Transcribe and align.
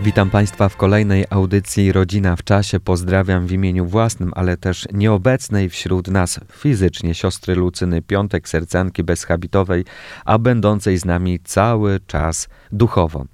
Witam 0.00 0.30
Państwa 0.30 0.68
w 0.68 0.76
kolejnej 0.76 1.24
audycji 1.30 1.92
Rodzina 1.92 2.36
w 2.36 2.44
czasie. 2.44 2.80
Pozdrawiam 2.80 3.46
w 3.46 3.52
imieniu 3.52 3.86
własnym, 3.86 4.32
ale 4.36 4.56
też 4.56 4.86
nieobecnej 4.92 5.68
wśród 5.68 6.08
nas 6.08 6.40
fizycznie 6.52 7.14
siostry 7.14 7.54
Lucyny 7.54 8.02
Piątek, 8.02 8.48
sercanki 8.48 9.04
bezhabitowej, 9.04 9.84
a 10.24 10.38
będącej 10.38 10.98
z 10.98 11.04
nami 11.04 11.38
cały 11.44 12.00
czas 12.06 12.48
duchowo. 12.72 13.24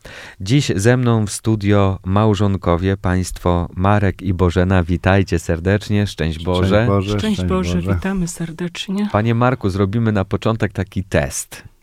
Dziś 0.40 0.73
ze 0.77 0.96
mną 0.96 1.27
w 1.27 1.30
studio 1.30 1.98
małżonkowie, 2.04 2.96
Państwo 2.96 3.68
Marek 3.74 4.23
i 4.23 4.34
Bożena. 4.34 4.82
Witajcie 4.82 5.38
serdecznie, 5.38 6.06
szczęść 6.06 6.45
Boże. 6.45 6.66
Szczęść 6.68 6.88
Boże, 6.88 7.18
Szczęść 7.18 7.37
szczęść 7.37 7.48
Boże, 7.48 7.74
Boże. 7.74 7.95
witamy 7.95 8.28
serdecznie. 8.28 9.09
Panie 9.12 9.34
Marku, 9.34 9.70
zrobimy 9.70 10.12
na 10.12 10.24
początek 10.24 10.73
taki 10.73 11.04
test. 11.04 11.73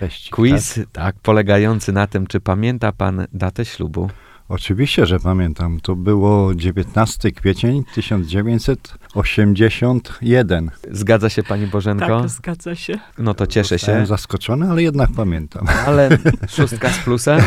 Cześć. 0.00 0.30
Quiz, 0.30 0.80
tak, 0.92 1.16
polegający 1.16 1.92
na 1.92 2.06
tym, 2.06 2.26
czy 2.26 2.40
pamięta 2.40 2.92
Pan 2.92 3.26
datę 3.32 3.64
ślubu? 3.64 4.10
Oczywiście, 4.48 5.06
że 5.06 5.20
pamiętam. 5.20 5.80
To 5.80 5.96
było 5.96 6.54
19 6.54 7.32
kwiecień 7.32 7.84
1981. 7.94 10.70
Zgadza 10.90 11.28
się 11.28 11.42
Pani 11.42 11.66
Bożenko? 11.66 12.20
Tak, 12.20 12.30
zgadza 12.30 12.74
się. 12.74 12.98
No 13.18 13.34
to 13.34 13.46
cieszę 13.46 13.78
się. 13.78 13.86
Zostałem 13.86 14.06
zaskoczony, 14.06 14.70
ale 14.70 14.82
jednak 14.82 15.10
pamiętam. 15.16 15.66
Ale 15.86 16.18
szóstka 16.48 16.90
z 16.90 16.98
plusem? 16.98 17.40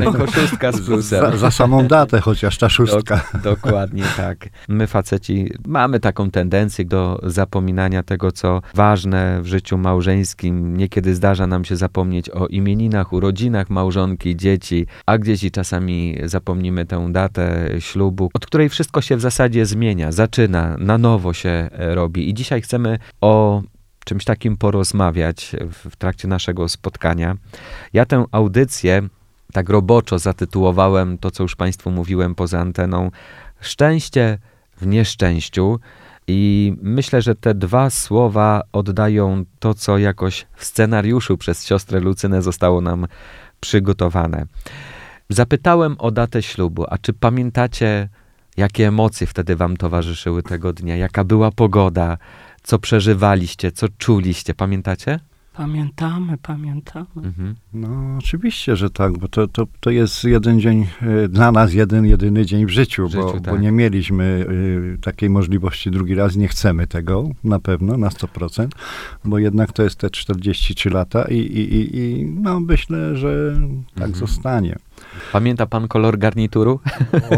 Mimo 0.00 0.26
szóstka 0.26 0.72
z 0.72 0.80
plusem. 0.80 1.30
Za, 1.30 1.36
za 1.36 1.50
samą 1.50 1.86
datę, 1.86 2.20
chociaż 2.20 2.58
ta 2.58 2.68
szóstka. 2.68 3.16
Dok- 3.16 3.40
dokładnie 3.42 4.04
tak. 4.16 4.48
My 4.68 4.86
faceci 4.86 5.52
mamy 5.66 6.00
taką 6.00 6.30
tendencję 6.30 6.84
do 6.84 7.20
zapominania 7.22 8.02
tego, 8.02 8.32
co 8.32 8.62
ważne 8.74 9.42
w 9.42 9.46
życiu 9.46 9.78
małżeńskim. 9.78 10.76
Niekiedy 10.76 11.14
zdarza 11.14 11.46
nam 11.46 11.64
się 11.64 11.76
zapomnieć 11.76 12.30
o 12.30 12.46
imieninach, 12.46 13.12
urodzinach 13.12 13.70
małżonki, 13.70 14.36
dzieci, 14.36 14.86
a 15.06 15.18
gdzieś 15.18 15.44
i 15.44 15.50
czasami 15.50 16.16
zapomnimy 16.30 16.86
tę 16.86 17.08
datę 17.12 17.68
ślubu, 17.78 18.30
od 18.34 18.46
której 18.46 18.68
wszystko 18.68 19.00
się 19.00 19.16
w 19.16 19.20
zasadzie 19.20 19.66
zmienia, 19.66 20.12
zaczyna, 20.12 20.76
na 20.78 20.98
nowo 20.98 21.32
się 21.32 21.48
e, 21.48 21.94
robi. 21.94 22.28
I 22.28 22.34
dzisiaj 22.34 22.62
chcemy 22.62 22.98
o 23.20 23.62
czymś 24.04 24.24
takim 24.24 24.56
porozmawiać 24.56 25.56
w, 25.72 25.96
trakcie 25.96 26.28
naszego 26.28 26.68
spotkania. 26.68 27.36
Ja 27.92 28.06
tę 28.06 28.24
audycję 28.32 29.02
tak 29.52 29.68
roboczo 29.68 30.18
zatytułowałem 30.18 31.18
to, 31.18 31.30
co 31.30 31.42
już 31.42 31.56
Państwu 31.56 31.90
mówiłem 31.90 32.34
poza 32.34 32.60
anteną, 32.60 33.10
Szczęście 33.60 34.38
w 34.76 34.86
nieszczęściu. 34.86 35.80
I 36.26 36.72
myślę, 36.82 37.22
że 37.22 37.34
te 37.34 37.54
dwa 37.54 37.90
słowa 37.90 38.62
oddają 38.72 39.44
to, 39.58 39.74
co 39.74 39.98
jakoś 39.98 40.46
w 40.54 40.64
scenariuszu 40.64 41.38
przez 41.38 41.66
siostrę 41.66 42.00
Lucynę 42.00 42.42
zostało 42.42 42.80
nam 42.80 43.06
przygotowane. 43.60 44.46
Zapytałem 45.32 45.96
o 45.98 46.10
datę 46.10 46.42
ślubu, 46.42 46.84
a 46.88 46.98
czy 46.98 47.12
pamiętacie, 47.12 48.08
jakie 48.56 48.88
emocje 48.88 49.26
wtedy 49.26 49.56
wam 49.56 49.76
towarzyszyły 49.76 50.42
tego 50.42 50.72
dnia? 50.72 50.96
Jaka 50.96 51.24
była 51.24 51.50
pogoda? 51.50 52.18
Co 52.62 52.78
przeżywaliście? 52.78 53.72
Co 53.72 53.86
czuliście? 53.98 54.54
Pamiętacie? 54.54 55.20
Pamiętamy, 55.56 56.38
pamiętamy. 56.42 57.06
Mhm. 57.16 57.54
No, 57.72 57.88
oczywiście, 58.18 58.76
że 58.76 58.90
tak, 58.90 59.18
bo 59.18 59.28
to, 59.28 59.48
to, 59.48 59.66
to 59.80 59.90
jest 59.90 60.24
jeden 60.24 60.60
dzień, 60.60 60.86
e, 61.02 61.28
dla 61.28 61.52
nas 61.52 61.72
jeden, 61.74 62.06
jedyny 62.06 62.46
dzień 62.46 62.66
w 62.66 62.70
życiu, 62.70 63.08
W 63.08 63.10
życiu, 63.10 63.24
bo, 63.24 63.32
tak. 63.40 63.54
bo 63.54 63.60
nie 63.60 63.72
mieliśmy 63.72 64.46
e, 64.94 64.98
takiej 64.98 65.30
możliwości 65.30 65.90
drugi 65.90 66.14
raz, 66.14 66.36
nie 66.36 66.48
chcemy 66.48 66.86
tego 66.86 67.28
na 67.44 67.58
pewno, 67.58 67.96
na 67.96 68.08
100%, 68.08 68.68
bo 69.24 69.38
jednak 69.38 69.72
to 69.72 69.82
jest 69.82 69.96
te 69.96 70.10
43 70.10 70.90
lata 70.90 71.24
i, 71.24 71.36
i, 71.36 71.74
i, 71.76 71.98
i 71.98 72.24
no, 72.26 72.60
myślę, 72.60 73.16
że 73.16 73.52
tak 73.94 74.08
Mhm. 74.08 74.14
zostanie. 74.14 74.76
Pamięta 75.32 75.66
pan 75.66 75.88
kolor 75.88 76.18
garnituru? 76.18 76.80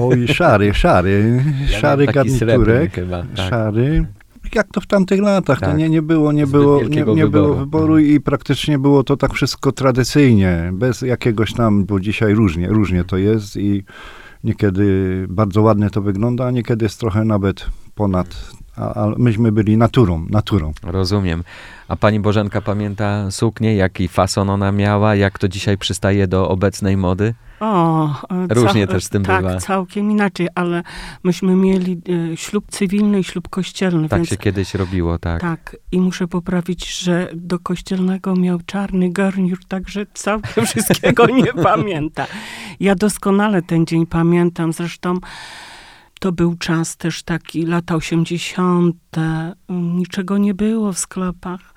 Oj, 0.00 0.28
szary, 0.28 0.74
szary, 0.74 1.44
Ja 1.72 1.78
szary 1.78 2.06
garniturek, 2.06 2.92
chyba, 2.94 3.22
tak. 3.22 3.48
szary. 3.48 4.06
Jak 4.54 4.66
to 4.72 4.80
w 4.80 4.86
tamtych 4.86 5.20
latach, 5.20 5.60
Tak. 5.60 5.70
to 5.70 5.76
nie, 5.76 5.88
nie 5.88 6.02
było, 6.02 6.32
nie 6.32 6.46
Zbyt 6.46 6.60
było, 6.60 6.82
nie, 6.82 6.88
nie 6.88 7.04
było 7.04 7.14
wyboru. 7.16 7.54
wyboru 7.54 7.98
i 7.98 8.20
praktycznie 8.20 8.78
było 8.78 9.04
to 9.04 9.16
tak 9.16 9.32
wszystko 9.32 9.72
tradycyjnie, 9.72 10.70
bez 10.74 11.02
jakiegoś 11.02 11.52
tam, 11.52 11.84
bo 11.84 12.00
dzisiaj 12.00 12.34
różnie, 12.34 12.68
różnie 12.68 13.04
to 13.04 13.16
jest 13.16 13.56
i 13.56 13.84
niekiedy 14.44 14.86
bardzo 15.28 15.62
ładnie 15.62 15.90
to 15.90 16.02
wygląda, 16.02 16.46
a 16.46 16.50
niekiedy 16.50 16.84
jest 16.84 17.00
trochę 17.00 17.24
nawet 17.24 17.66
ponad, 17.94 18.50
a, 18.76 18.94
a 19.04 19.08
myśmy 19.18 19.52
byli 19.52 19.76
naturą, 19.76 20.26
naturą. 20.30 20.72
Rozumiem. 20.82 21.44
A 21.88 21.96
pani 21.96 22.20
Bożenka 22.20 22.60
pamięta 22.60 23.30
suknię, 23.30 23.74
jaki 23.76 24.08
fason 24.08 24.50
ona 24.50 24.72
miała, 24.72 25.14
jak 25.14 25.38
to 25.38 25.48
dzisiaj 25.48 25.78
przystaje 25.78 26.26
do 26.26 26.48
obecnej 26.48 26.96
mody? 26.96 27.34
O, 27.60 28.06
e, 28.30 28.54
Różnie 28.54 28.86
też 28.86 29.04
z 29.04 29.08
tym 29.08 29.24
tak, 29.24 29.44
bywa. 29.44 29.56
całkiem 29.60 30.10
inaczej, 30.10 30.48
ale 30.54 30.82
myśmy 31.24 31.56
mieli 31.56 32.00
e, 32.32 32.36
ślub 32.36 32.64
cywilny 32.70 33.20
i 33.20 33.24
ślub 33.24 33.48
kościelny, 33.48 34.08
Tak 34.08 34.18
więc 34.18 34.28
się 34.28 34.36
kiedyś 34.36 34.74
robiło, 34.74 35.18
tak. 35.18 35.40
tak. 35.40 35.76
I 35.92 36.00
muszę 36.00 36.28
poprawić, 36.28 37.00
że 37.00 37.28
do 37.34 37.58
kościelnego 37.58 38.36
miał 38.36 38.58
czarny 38.66 39.12
garnitur, 39.12 39.58
także 39.68 40.06
całkiem 40.14 40.66
wszystkiego 40.66 41.26
nie 41.26 41.52
pamięta. 41.72 42.26
Ja 42.80 42.94
doskonale 42.94 43.62
ten 43.62 43.86
dzień 43.86 44.06
pamiętam, 44.06 44.72
zresztą 44.72 45.14
to 46.22 46.32
był 46.32 46.54
czas 46.54 46.96
też 46.96 47.22
taki, 47.22 47.66
lata 47.66 47.94
80., 47.94 48.96
niczego 49.68 50.38
nie 50.38 50.54
było 50.54 50.92
w 50.92 50.98
sklepach. 50.98 51.74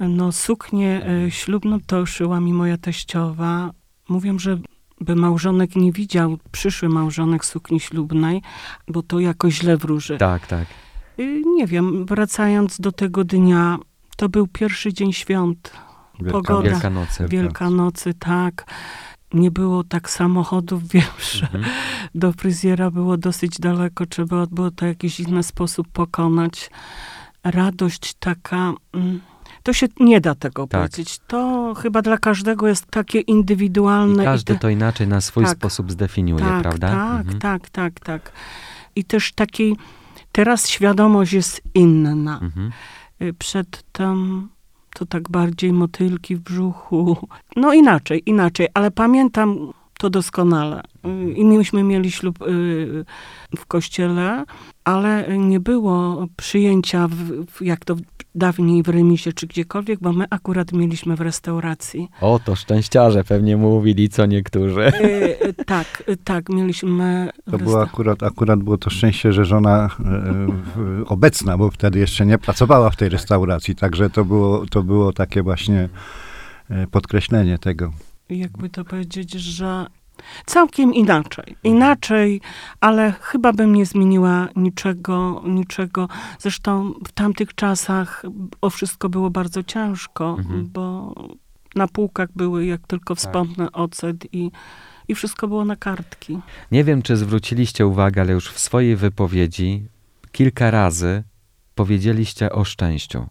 No 0.00 0.32
suknię 0.32 1.06
e, 1.06 1.30
ślubną 1.30 1.78
to 1.86 2.06
szyła 2.06 2.40
mi 2.40 2.52
moja 2.52 2.78
teściowa. 2.78 3.70
Mówią, 4.08 4.38
że 4.38 4.58
by 5.00 5.16
małżonek 5.16 5.76
nie 5.76 5.92
widział, 5.92 6.38
przyszły 6.52 6.88
małżonek 6.88 7.44
sukni 7.44 7.80
ślubnej, 7.80 8.42
bo 8.88 9.02
to 9.02 9.20
jakoś 9.20 9.54
źle 9.54 9.76
wróży. 9.76 10.18
Tak, 10.18 10.46
tak. 10.46 10.66
Y, 11.18 11.42
Nie 11.56 11.66
wiem, 11.66 12.06
wracając 12.06 12.80
do 12.80 12.92
tego 12.92 13.24
dnia, 13.24 13.78
to 14.16 14.28
był 14.28 14.46
pierwszy 14.46 14.92
dzień 14.92 15.12
świąt, 15.12 15.72
Wielka- 16.20 16.32
Pogoda. 16.32 16.70
Wielkanocy. 16.70 17.26
Wielkanocy, 17.28 18.14
tak. 18.14 18.64
Nie 19.34 19.50
było 19.50 19.84
tak 19.84 20.10
samochodów, 20.10 20.88
wiem, 20.92 21.02
że 21.32 21.46
Mhm. 21.46 21.64
do 22.14 22.32
fryzjera 22.32 22.90
było 22.90 23.16
dosyć 23.16 23.58
daleko, 23.60 24.06
trzeba 24.06 24.46
było 24.46 24.70
to 24.70 24.84
w 24.86 24.88
jakiś 24.88 25.20
inny 25.20 25.42
sposób 25.42 25.88
pokonać. 25.92 26.70
Radość 27.44 28.14
taka, 28.14 28.72
mm, 28.92 29.20
to 29.62 29.72
się 29.72 29.86
nie 30.00 30.20
da 30.20 30.34
tego 30.34 30.66
Tak. 30.66 30.80
powiedzieć. 30.80 31.18
To 31.26 31.74
chyba 31.74 32.02
dla 32.02 32.18
każdego 32.18 32.68
jest 32.68 32.86
takie 32.86 33.20
I 33.20 33.30
indywidualne. 33.30 34.24
każdy 34.24 34.52
te- 34.54 34.58
to 34.60 34.68
inaczej 34.68 35.08
na 35.08 35.20
swój 35.20 35.44
Tak. 35.44 35.56
sposób 35.58 35.92
zdefiniuje, 35.92 36.44
tak, 36.44 36.62
prawda? 36.62 36.88
Tak, 36.88 37.20
Mhm. 37.20 37.38
tak, 37.38 37.70
tak, 37.70 38.00
tak. 38.00 38.32
I 38.96 39.04
też 39.04 39.32
takiej, 39.32 39.76
teraz 40.32 40.68
świadomość 40.68 41.32
jest 41.32 41.62
inna. 41.74 42.38
Mhm. 42.42 42.70
Y, 43.22 43.32
Przedtem 43.34 44.48
to 44.94 45.06
tak 45.06 45.30
bardziej 45.30 45.72
motylki 45.72 46.36
w 46.36 46.40
brzuchu. 46.40 47.16
No 47.56 47.72
inaczej, 47.72 48.22
inaczej, 48.26 48.68
ale 48.74 48.90
pamiętam 48.90 49.72
to 50.02 50.10
doskonale. 50.10 50.82
Y, 51.06 51.32
I 51.32 51.44
myśmy 51.44 51.82
mieli 51.82 52.10
ślub 52.10 52.42
y, 52.42 53.04
w 53.56 53.66
kościele, 53.66 54.44
ale 54.84 55.38
nie 55.38 55.60
było 55.60 56.26
przyjęcia, 56.36 57.08
w, 57.08 57.14
w, 57.46 57.62
jak 57.62 57.84
to 57.84 57.96
dawniej 58.34 58.82
w 58.82 58.88
remisie 58.88 59.32
czy 59.32 59.46
gdziekolwiek, 59.46 60.00
bo 60.00 60.12
my 60.12 60.24
akurat 60.30 60.72
mieliśmy 60.72 61.16
w 61.16 61.20
restauracji. 61.20 62.08
O, 62.20 62.40
to 62.44 62.54
szczęściarze 62.56 63.24
pewnie 63.24 63.56
mówili 63.56 64.08
co 64.08 64.26
niektórzy. 64.26 64.80
Y, 64.80 65.48
y, 65.48 65.54
tak, 65.66 66.02
y, 66.08 66.16
tak, 66.16 66.48
mieliśmy... 66.48 67.30
To 67.50 67.58
było 67.58 67.82
akurat, 67.82 68.22
akurat 68.22 68.62
było 68.62 68.78
to 68.78 68.90
szczęście, 68.90 69.32
że 69.32 69.44
żona 69.44 69.88
w- 70.76 71.04
obecna, 71.06 71.58
bo 71.58 71.70
wtedy 71.70 71.98
jeszcze 71.98 72.26
nie 72.26 72.38
pracowała 72.38 72.90
w 72.90 72.96
tej 72.96 73.08
restauracji, 73.08 73.74
także 73.74 74.10
to 74.10 74.24
było, 74.24 74.66
to 74.70 74.82
było 74.82 75.12
takie 75.12 75.42
właśnie 75.42 75.88
podkreślenie 76.90 77.58
tego. 77.58 77.92
Jakby 78.38 78.68
to 78.68 78.84
powiedzieć, 78.84 79.32
że 79.32 79.86
całkiem 80.46 80.94
inaczej. 80.94 81.56
Inaczej, 81.64 82.40
ale 82.80 83.12
chyba 83.20 83.52
bym 83.52 83.74
nie 83.74 83.86
zmieniła 83.86 84.48
niczego, 84.56 85.42
niczego. 85.46 86.08
Zresztą 86.38 86.92
w 87.08 87.12
tamtych 87.12 87.54
czasach 87.54 88.22
o 88.60 88.70
wszystko 88.70 89.08
było 89.08 89.30
bardzo 89.30 89.62
ciężko, 89.62 90.36
Mhm. 90.38 90.68
bo 90.72 91.14
na 91.74 91.88
półkach 91.88 92.28
były, 92.36 92.66
jak 92.66 92.86
tylko 92.86 93.14
wspomnę, 93.14 93.72
ocet 93.72 94.34
i, 94.34 94.50
i 95.08 95.14
wszystko 95.14 95.48
było 95.48 95.64
na 95.64 95.76
kartki. 95.76 96.38
Nie 96.72 96.84
wiem, 96.84 97.02
czy 97.02 97.16
zwróciliście 97.16 97.86
uwagę, 97.86 98.20
ale 98.22 98.32
już 98.32 98.50
w 98.50 98.58
swojej 98.58 98.96
wypowiedzi 98.96 99.86
kilka 100.32 100.70
razy 100.70 101.22
powiedzieliście 101.74 102.52
o 102.52 102.64
szczęściu. 102.64 103.26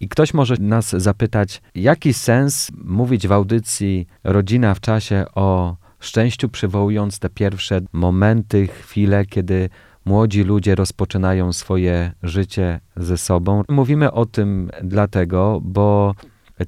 I 0.00 0.08
ktoś 0.08 0.34
może 0.34 0.54
nas 0.60 0.90
zapytać, 0.90 1.62
jaki 1.74 2.14
sens 2.14 2.70
mówić 2.84 3.28
w 3.28 3.32
audycji 3.32 4.06
Rodzina 4.24 4.74
w 4.74 4.80
czasie 4.80 5.24
o 5.34 5.76
szczęściu, 6.00 6.48
przywołując 6.48 7.18
te 7.18 7.28
pierwsze 7.28 7.80
momenty, 7.92 8.66
chwile, 8.66 9.26
kiedy 9.26 9.68
młodzi 10.04 10.42
ludzie 10.42 10.74
rozpoczynają 10.74 11.52
swoje 11.52 12.12
życie 12.22 12.80
ze 12.96 13.18
sobą. 13.18 13.62
Mówimy 13.68 14.12
o 14.12 14.26
tym 14.26 14.70
dlatego, 14.82 15.60
bo 15.62 16.14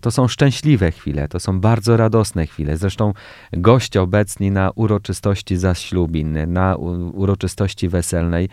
to 0.00 0.10
są 0.10 0.28
szczęśliwe 0.28 0.90
chwile, 0.90 1.28
to 1.28 1.40
są 1.40 1.60
bardzo 1.60 1.96
radosne 1.96 2.46
chwile. 2.46 2.76
Zresztą 2.76 3.12
goście 3.52 4.02
obecni 4.02 4.50
na 4.50 4.70
uroczystości 4.74 5.56
zaślubin, 5.56 6.52
na 6.52 6.76
uroczystości 7.12 7.88
weselnej, 7.88 8.48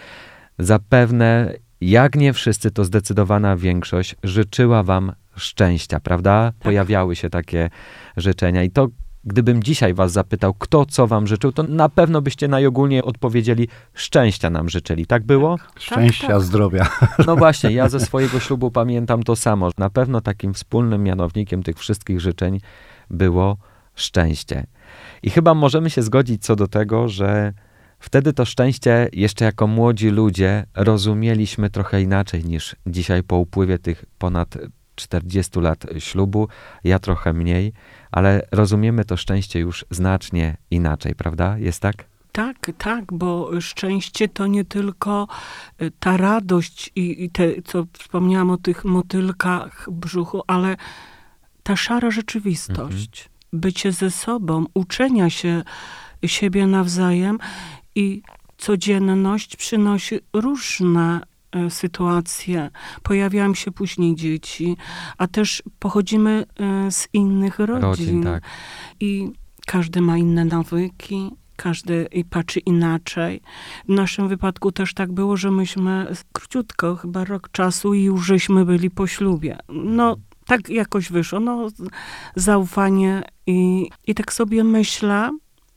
zapewne, 0.59 1.53
jak 1.89 2.15
nie 2.15 2.33
wszyscy, 2.33 2.71
to 2.71 2.85
zdecydowana 2.85 3.57
większość 3.57 4.15
życzyła 4.23 4.83
wam 4.83 5.11
szczęścia, 5.35 5.99
prawda? 5.99 6.51
Tak. 6.51 6.63
Pojawiały 6.63 7.15
się 7.15 7.29
takie 7.29 7.69
życzenia 8.17 8.63
i 8.63 8.71
to 8.71 8.87
Gdybym 9.25 9.63
dzisiaj 9.63 9.93
was 9.93 10.11
zapytał, 10.11 10.53
kto 10.53 10.85
co 10.85 11.07
wam 11.07 11.27
życzył, 11.27 11.51
to 11.51 11.63
na 11.63 11.89
pewno 11.89 12.21
byście 12.21 12.47
najogólniej 12.47 13.03
odpowiedzieli, 13.03 13.67
szczęścia 13.93 14.49
nam 14.49 14.69
życzyli. 14.69 15.05
Tak 15.05 15.23
było? 15.23 15.57
Tak, 15.57 15.79
szczęścia, 15.79 16.27
tak, 16.27 16.35
tak. 16.35 16.43
zdrowia. 16.43 16.87
No 17.27 17.35
właśnie, 17.35 17.71
ja 17.71 17.89
ze 17.89 17.99
swojego 17.99 18.39
ślubu 18.39 18.71
pamiętam 18.71 19.23
to 19.23 19.35
samo. 19.35 19.69
Na 19.77 19.89
pewno 19.89 20.21
takim 20.21 20.53
wspólnym 20.53 21.03
mianownikiem 21.03 21.63
tych 21.63 21.77
wszystkich 21.79 22.19
życzeń 22.19 22.59
było 23.09 23.57
szczęście. 23.95 24.65
I 25.23 25.29
chyba 25.29 25.53
możemy 25.53 25.89
się 25.89 26.01
zgodzić 26.01 26.43
co 26.43 26.55
do 26.55 26.67
tego, 26.67 27.09
że 27.09 27.53
wtedy 28.03 28.33
to 28.33 28.45
szczęście 28.45 29.09
jeszcze 29.13 29.45
jako 29.45 29.67
młodzi 29.67 30.09
ludzie 30.09 30.65
rozumieliśmy 30.75 31.69
trochę 31.69 32.01
inaczej 32.01 32.45
niż 32.45 32.75
dzisiaj 32.87 33.23
po 33.23 33.37
upływie 33.37 33.79
tych 33.79 34.05
ponad 34.17 34.57
40 34.95 35.59
lat 35.59 35.85
ślubu, 35.99 36.47
ja 36.83 36.99
trochę 36.99 37.33
mniej, 37.33 37.73
ale 38.11 38.47
rozumiemy 38.51 39.05
to 39.05 39.17
szczęście 39.17 39.59
już 39.59 39.85
znacznie 39.89 40.57
inaczej, 40.71 41.15
prawda? 41.15 41.57
Jest 41.57 41.79
tak? 41.79 42.05
Tak, 42.31 42.71
tak, 42.77 43.13
bo 43.13 43.61
szczęście 43.61 44.27
to 44.27 44.47
nie 44.47 44.65
tylko 44.65 45.27
y, 45.81 45.91
ta 45.99 46.17
radość 46.17 46.91
i, 46.95 47.23
i 47.23 47.29
te, 47.29 47.61
co 47.65 47.85
wspomniałam 47.93 48.49
o 48.49 48.57
tych 48.57 48.85
motylkach 48.85 49.87
w 49.87 49.91
brzuchu, 49.91 50.41
ale 50.47 50.75
ta 51.63 51.75
szara 51.75 52.11
rzeczywistość, 52.11 53.25
mhm. 53.25 53.61
bycie 53.61 53.91
ze 53.91 54.11
sobą, 54.11 54.65
uczenia 54.73 55.29
się 55.29 55.63
siebie 56.25 56.67
nawzajem 56.67 57.37
i 57.95 58.21
codzienność 58.57 59.55
przynosi 59.55 60.19
różne 60.33 61.21
E, 61.53 61.69
sytuacje. 61.69 62.69
Pojawiają 63.03 63.53
się 63.53 63.71
później 63.71 64.15
dzieci, 64.15 64.77
a 65.17 65.27
też 65.27 65.63
pochodzimy 65.79 66.45
e, 66.59 66.91
z 66.91 67.07
innych 67.13 67.59
rodzin. 67.59 67.81
rodzin 67.81 68.23
tak. 68.23 68.43
I 68.99 69.31
każdy 69.67 70.01
ma 70.01 70.17
inne 70.17 70.45
nawyki, 70.45 71.31
każdy 71.55 72.07
patrzy 72.29 72.59
inaczej. 72.59 73.41
W 73.89 73.89
naszym 73.89 74.27
wypadku 74.27 74.71
też 74.71 74.93
tak 74.93 75.11
było, 75.11 75.37
że 75.37 75.51
myśmy 75.51 76.15
króciutko, 76.31 76.95
chyba 76.95 77.25
rok 77.25 77.49
czasu 77.51 77.93
i 77.93 78.03
już 78.03 78.25
żeśmy 78.25 78.65
byli 78.65 78.89
po 78.89 79.07
ślubie. 79.07 79.57
No, 79.69 80.15
tak 80.45 80.69
jakoś 80.69 81.11
wyszło. 81.11 81.39
No, 81.39 81.67
zaufanie 82.35 83.23
i, 83.47 83.89
i 84.07 84.15
tak 84.15 84.33
sobie 84.33 84.63
myślę, 84.63 85.29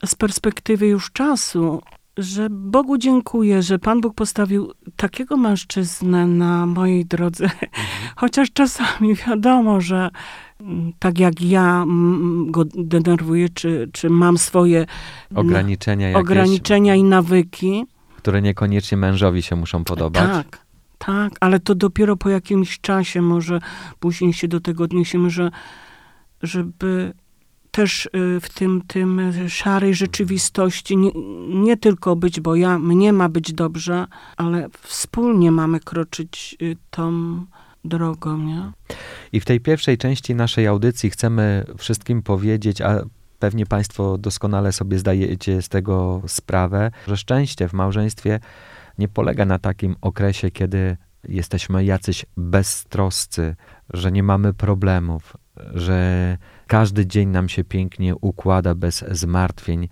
z 0.06 0.14
perspektywy 0.14 0.86
już 0.86 1.12
czasu, 1.12 1.82
że 2.16 2.50
Bogu 2.50 2.98
dziękuję, 2.98 3.62
że 3.62 3.78
Pan 3.78 4.00
Bóg 4.00 4.14
postawił 4.14 4.72
takiego 4.96 5.36
mężczyznę 5.36 6.26
na 6.26 6.66
mojej 6.66 7.06
drodze. 7.06 7.44
Mhm. 7.44 7.72
Chociaż 8.16 8.52
czasami 8.52 9.14
wiadomo, 9.14 9.80
że 9.80 10.10
tak 10.98 11.18
jak 11.18 11.42
ja 11.42 11.84
go 12.46 12.64
denerwuję, 12.64 13.48
czy, 13.48 13.90
czy 13.92 14.10
mam 14.10 14.38
swoje 14.38 14.86
ograniczenia, 15.34 16.08
jakieś, 16.08 16.20
ograniczenia 16.20 16.94
i 16.94 17.02
nawyki. 17.02 17.84
Które 18.16 18.42
niekoniecznie 18.42 18.98
mężowi 18.98 19.42
się 19.42 19.56
muszą 19.56 19.84
podobać. 19.84 20.22
Tak, 20.22 20.66
tak, 20.98 21.32
ale 21.40 21.60
to 21.60 21.74
dopiero 21.74 22.16
po 22.16 22.28
jakimś 22.28 22.80
czasie 22.80 23.22
może 23.22 23.60
później 24.00 24.32
się 24.32 24.48
do 24.48 24.60
tego 24.60 24.84
odniesiemy, 24.84 25.30
że 25.30 25.50
żeby 26.42 27.12
też 27.76 28.06
y, 28.06 28.40
w 28.40 28.48
tym, 28.48 28.82
tym 28.86 29.32
szarej 29.48 29.94
rzeczywistości 29.94 30.96
nie, 30.96 31.10
nie, 31.48 31.76
tylko 31.76 32.16
być, 32.16 32.40
bo 32.40 32.54
ja, 32.54 32.78
mnie 32.78 33.12
ma 33.12 33.28
być 33.28 33.52
dobrze, 33.52 34.06
ale 34.36 34.68
wspólnie 34.82 35.50
mamy 35.50 35.80
kroczyć 35.80 36.56
y, 36.62 36.76
tą 36.90 37.40
drogą, 37.84 38.38
nie? 38.38 38.72
I 39.32 39.40
w 39.40 39.44
tej 39.44 39.60
pierwszej 39.60 39.98
części 39.98 40.34
naszej 40.34 40.66
audycji 40.66 41.10
chcemy 41.10 41.64
wszystkim 41.78 42.22
powiedzieć, 42.22 42.80
a 42.80 43.00
pewnie 43.38 43.66
Państwo 43.66 44.18
doskonale 44.18 44.72
sobie 44.72 44.98
zdajecie 44.98 45.62
z 45.62 45.68
tego 45.68 46.22
sprawę, 46.26 46.90
że 47.06 47.16
szczęście 47.16 47.68
w 47.68 47.72
małżeństwie 47.72 48.40
nie 48.98 49.08
polega 49.08 49.44
na 49.44 49.58
takim 49.58 49.96
okresie, 50.00 50.50
kiedy 50.50 50.96
jesteśmy 51.28 51.84
jacyś 51.84 52.26
beztroscy, 52.36 53.56
że 53.92 54.12
nie 54.12 54.22
mamy 54.22 54.54
problemów, 54.54 55.36
że 55.74 56.38
każdy 56.66 57.06
dzień 57.06 57.28
nam 57.28 57.48
się 57.48 57.64
pięknie 57.64 58.16
układa 58.16 58.74
bez 58.74 59.04
zmartwień. 59.10 59.88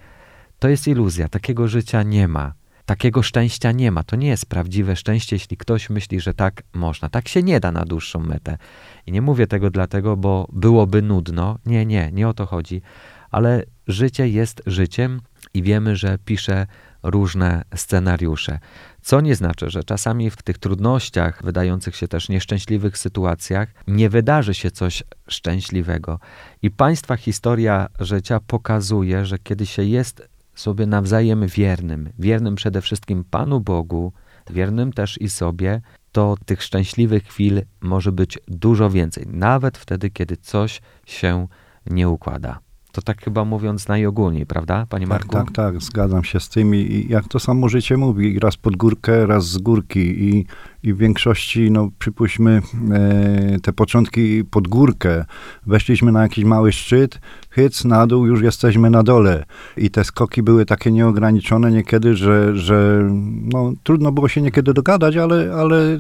To 0.59 0.69
jest 0.69 0.89
iluzja, 0.89 1.29
takiego 1.29 1.69
życia 1.69 2.03
nie 2.03 2.29
ma. 2.29 2.55
Takiego 2.87 3.23
szczęścia 3.23 3.73
nie 3.73 3.91
ma. 3.91 4.03
To 4.03 4.17
nie 4.17 4.29
jest 4.29 4.47
prawdziwe 4.47 4.97
szczęście, 4.97 5.37
jeśli 5.37 5.57
ktoś 5.57 5.91
myśli, 5.91 6.21
że 6.21 6.35
tak 6.35 6.63
można. 6.73 7.09
Tak 7.09 7.29
się 7.29 7.43
nie 7.43 7.61
da 7.61 7.73
na 7.73 7.85
dłuższą 7.85 8.21
metę. 8.21 8.59
I 9.07 9.13
nie 9.13 9.23
mówię 9.23 9.47
tego 9.47 9.71
dlatego, 9.71 10.17
bo 10.17 10.49
byłoby 10.53 11.03
nudno. 11.03 11.59
Nie, 11.67 11.87
nie, 11.87 12.11
nie 12.13 12.29
o 12.29 12.35
to 12.35 12.47
chodzi. 12.47 12.83
Ale 13.31 13.65
życie 13.87 14.29
jest 14.29 14.63
życiem 14.67 15.21
i 15.55 15.63
wiemy, 15.63 15.97
że 15.97 16.19
pisze 16.25 16.67
różne 17.05 17.65
scenariusze. 17.75 18.59
Co 19.03 19.21
nie 19.21 19.35
znaczy, 19.35 19.71
że 19.71 19.85
czasami 19.85 20.31
w 20.31 20.43
tych 20.43 20.59
trudnościach, 20.59 21.43
wydających 21.45 21.97
się 21.97 22.09
też 22.09 22.29
nieszczęśliwych 22.29 22.99
sytuacjach, 22.99 23.69
nie 23.87 24.11
wydarzy 24.11 24.55
się 24.55 24.71
coś 24.71 25.03
szczęśliwego. 25.29 26.19
I 26.63 26.71
państwa 26.71 27.17
historia 27.17 27.87
życia 28.01 28.41
pokazuje, 28.47 29.27
że 29.27 29.39
kiedy 29.39 29.67
się 29.67 29.83
jest 29.83 30.29
sobie 30.55 30.87
nawzajem 30.87 31.47
wiernym, 31.47 32.11
wiernym 32.19 32.55
przede 32.55 32.81
wszystkim 32.81 33.25
Panu 33.25 33.61
Bogu, 33.61 34.13
wiernym 34.51 34.93
też 34.93 35.21
i 35.21 35.29
sobie, 35.29 35.81
to 36.13 36.37
tych 36.47 36.63
szczęśliwych 36.63 37.25
chwil 37.25 37.63
może 37.81 38.13
być 38.13 38.39
dużo 38.49 38.91
więcej, 38.91 39.27
nawet 39.27 39.79
wtedy, 39.79 40.11
kiedy 40.11 40.37
coś 40.37 40.81
się 41.07 41.47
nie 41.87 42.09
układa. 42.09 42.64
To 42.95 43.03
tak 43.03 43.25
chyba 43.25 43.45
mówiąc 43.45 43.89
najogólniej, 43.89 44.47
prawda, 44.47 44.87
panie 44.89 45.07
tak, 45.07 45.11
Marku? 45.11 45.33
Tak, 45.33 45.53
tak, 45.53 45.83
zgadzam 45.83 46.25
się 46.25 46.41
z 46.41 46.49
tym 46.49 46.75
i 46.75 47.07
jak 47.09 47.29
to 47.29 47.41
samo 47.41 47.69
życie 47.69 47.97
mówi, 47.97 48.39
raz 48.39 48.57
pod 48.57 48.77
górkę, 48.77 49.27
raz 49.27 49.47
z 49.47 49.59
górki. 49.59 50.01
I 50.01 50.47
i 50.85 50.93
w 50.93 50.99
większości, 50.99 51.71
no 51.71 51.91
przypuśćmy, 51.99 52.63
e, 52.93 53.61
te 53.61 53.73
początki 53.73 54.45
pod 54.45 54.69
górkę, 54.69 55.25
weszliśmy 55.67 56.13
na 56.13 56.23
jakiś 56.23 56.45
mały 56.45 56.73
szczyt, 56.73 57.21
hyc, 57.55 57.85
na 57.85 58.07
dół, 58.07 58.27
już 58.27 58.43
jesteśmy 58.43 58.91
na 58.91 59.03
dole. 59.03 59.45
I 59.77 59.91
te 59.91 60.05
skoki 60.05 60.43
były 60.43 60.67
takie 60.67 60.93
nieograniczone 60.93 61.71
niekiedy, 61.71 62.17
że, 62.17 62.57
że 62.57 63.09
no, 63.53 63.73
trudno 63.83 64.13
było 64.13 64.29
się 64.29 64.43
niekiedy 64.43 64.75
dogadać, 64.75 65.17
ale, 65.17 65.55
ale 65.55 65.99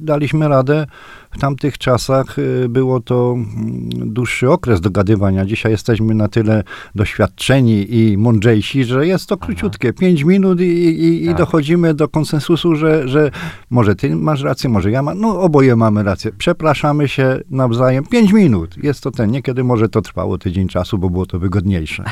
daliśmy 0.00 0.48
radę. 0.48 0.86
W 1.30 1.38
tamtych 1.38 1.78
czasach 1.78 2.36
e, 2.38 2.68
było 2.68 3.00
to 3.00 3.34
mm, 3.36 4.14
dłuższy 4.14 4.50
okres 4.50 4.80
dogadywania. 4.80 5.46
Dzisiaj 5.46 5.72
jesteśmy 5.72 6.14
na 6.14 6.28
tyle 6.28 6.62
doświadczeni 6.94 7.96
i 7.96 8.18
mądrzejsi, 8.18 8.84
że 8.84 9.06
jest 9.06 9.28
to 9.28 9.36
króciutkie, 9.36 9.92
pięć 9.92 10.24
minut 10.24 10.60
i, 10.60 10.64
i, 10.64 11.24
i 11.24 11.26
tak. 11.26 11.36
dochodzimy 11.36 11.94
do 11.94 12.08
konsensusu, 12.08 12.76
że, 12.76 13.08
że 13.08 13.30
może 13.70 13.96
ty 13.96 14.16
masz 14.16 14.42
rację, 14.42 14.70
może 14.70 14.90
ja 14.90 15.02
mam, 15.02 15.20
no 15.20 15.40
oboje 15.40 15.76
mamy 15.76 16.02
rację. 16.02 16.30
Przepraszamy 16.38 17.08
się 17.08 17.40
nawzajem. 17.50 18.04
Pięć 18.04 18.32
minut. 18.32 18.76
Jest 18.82 19.00
to 19.00 19.10
ten. 19.10 19.30
Niekiedy 19.30 19.64
może 19.64 19.88
to 19.88 20.02
trwało 20.02 20.38
tydzień 20.38 20.68
czasu, 20.68 20.93
bo 20.98 21.10
było 21.10 21.26
to 21.26 21.38
wygodniejsze. 21.38 22.04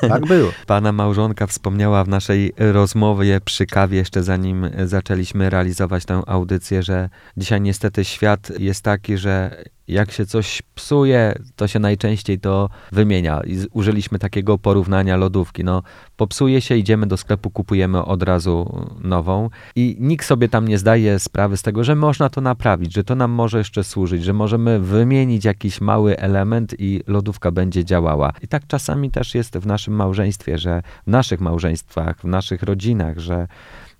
Tak 0.00 0.26
było. 0.26 0.50
Pana 0.66 0.92
małżonka 0.92 1.46
wspomniała 1.46 2.04
w 2.04 2.08
naszej 2.08 2.52
rozmowie 2.58 3.40
przy 3.44 3.66
kawie, 3.66 3.98
jeszcze 3.98 4.22
zanim 4.22 4.70
zaczęliśmy 4.84 5.50
realizować 5.50 6.04
tę 6.04 6.22
audycję, 6.26 6.82
że 6.82 7.08
dzisiaj 7.36 7.60
niestety 7.60 8.04
świat 8.04 8.52
jest 8.58 8.84
taki, 8.84 9.16
że 9.16 9.64
Jak 9.90 10.12
się 10.12 10.26
coś 10.26 10.62
psuje, 10.74 11.34
to 11.56 11.68
się 11.68 11.78
najczęściej 11.78 12.38
to 12.38 12.70
wymienia. 12.92 13.40
I 13.46 13.58
użyliśmy 13.72 14.18
takiego 14.18 14.58
porównania 14.58 15.16
lodówki. 15.16 15.64
No, 15.64 15.82
popsuje 16.16 16.60
się, 16.60 16.76
idziemy 16.76 17.06
do 17.06 17.16
sklepu, 17.16 17.50
kupujemy 17.50 18.04
od 18.04 18.22
razu 18.22 18.86
nową 19.00 19.50
i 19.76 19.96
nikt 20.00 20.26
sobie 20.26 20.48
tam 20.48 20.68
nie 20.68 20.78
zdaje 20.78 21.18
sprawy 21.18 21.56
z 21.56 21.62
tego, 21.62 21.84
że 21.84 21.94
można 21.94 22.28
to 22.28 22.40
naprawić, 22.40 22.94
że 22.94 23.04
to 23.04 23.14
nam 23.14 23.30
może 23.30 23.58
jeszcze 23.58 23.84
służyć, 23.84 24.24
że 24.24 24.32
możemy 24.32 24.80
wymienić 24.80 25.44
jakiś 25.44 25.80
mały 25.80 26.18
element 26.18 26.74
i 26.78 27.02
lodówka 27.06 27.50
będzie 27.50 27.84
działała. 27.84 28.32
I 28.42 28.48
tak 28.48 28.66
czasami 28.66 29.10
też 29.10 29.34
jest 29.34 29.58
w 29.58 29.66
naszym 29.66 29.94
małżeństwie, 29.94 30.58
że 30.58 30.82
w 31.06 31.10
naszych 31.10 31.40
małżeństwach, 31.40 32.20
w 32.20 32.24
naszych 32.24 32.62
rodzinach, 32.62 33.18
że 33.18 33.46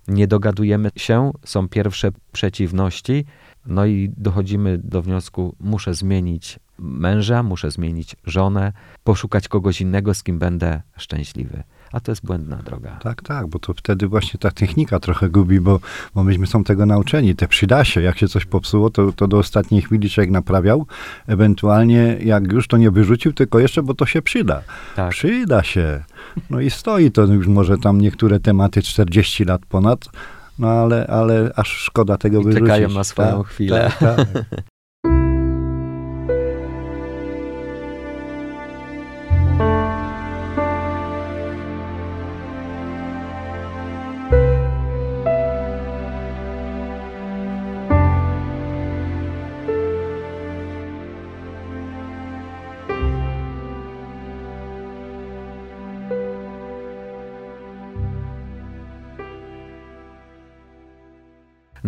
nie 0.08 0.26
dogadujemy 0.26 0.90
się, 0.96 1.30
są 1.44 1.68
pierwsze 1.68 2.08
przeciwności, 2.32 3.24
no 3.66 3.86
i 3.86 4.12
dochodzimy 4.16 4.78
do 4.78 5.02
wniosku, 5.02 5.54
muszę 5.60 5.94
zmienić 5.94 6.58
męża, 6.78 7.42
muszę 7.42 7.70
zmienić 7.70 8.16
żonę, 8.24 8.72
poszukać 9.04 9.48
kogoś 9.48 9.80
innego, 9.80 10.14
z 10.14 10.22
kim 10.22 10.38
będę 10.38 10.82
szczęśliwy. 10.96 11.62
A 11.92 12.00
to 12.00 12.12
jest 12.12 12.26
błędna 12.26 12.56
droga. 12.56 12.98
Tak, 13.02 13.22
tak, 13.22 13.46
bo 13.46 13.58
to 13.58 13.74
wtedy 13.74 14.08
właśnie 14.08 14.40
ta 14.40 14.50
technika 14.50 15.00
trochę 15.00 15.28
gubi, 15.28 15.60
bo, 15.60 15.80
bo 16.14 16.24
myśmy 16.24 16.46
są 16.46 16.64
tego 16.64 16.86
nauczeni. 16.86 17.34
Te 17.34 17.48
przyda 17.48 17.84
się, 17.84 18.02
jak 18.02 18.18
się 18.18 18.28
coś 18.28 18.44
popsuło, 18.44 18.90
to, 18.90 19.12
to 19.12 19.28
do 19.28 19.38
ostatniej 19.38 19.82
chwili 19.82 20.10
człowiek 20.10 20.30
naprawiał. 20.30 20.86
Ewentualnie 21.26 22.16
jak 22.24 22.52
już 22.52 22.68
to 22.68 22.76
nie 22.76 22.90
wyrzucił, 22.90 23.32
tylko 23.32 23.58
jeszcze, 23.58 23.82
bo 23.82 23.94
to 23.94 24.06
się 24.06 24.22
przyda. 24.22 24.62
Tak. 24.96 25.10
Przyda 25.10 25.62
się. 25.62 26.04
No 26.50 26.60
i 26.60 26.70
stoi 26.70 27.10
to 27.10 27.22
już 27.22 27.46
może 27.46 27.78
tam 27.78 28.00
niektóre 28.00 28.40
tematy 28.40 28.82
40 28.82 29.44
lat 29.44 29.66
ponad, 29.66 30.08
no 30.60 30.68
ale, 30.68 31.06
ale 31.06 31.52
aż 31.56 31.68
szkoda 31.68 32.16
tego 32.16 32.40
I 32.40 32.44
wyrzucić. 32.44 32.68
czekają 32.68 32.88
na 32.88 33.04
swoją 33.04 33.38
tak, 33.38 33.46
chwilę. 33.46 33.90
Tak, 34.00 34.16
tak. 34.16 34.26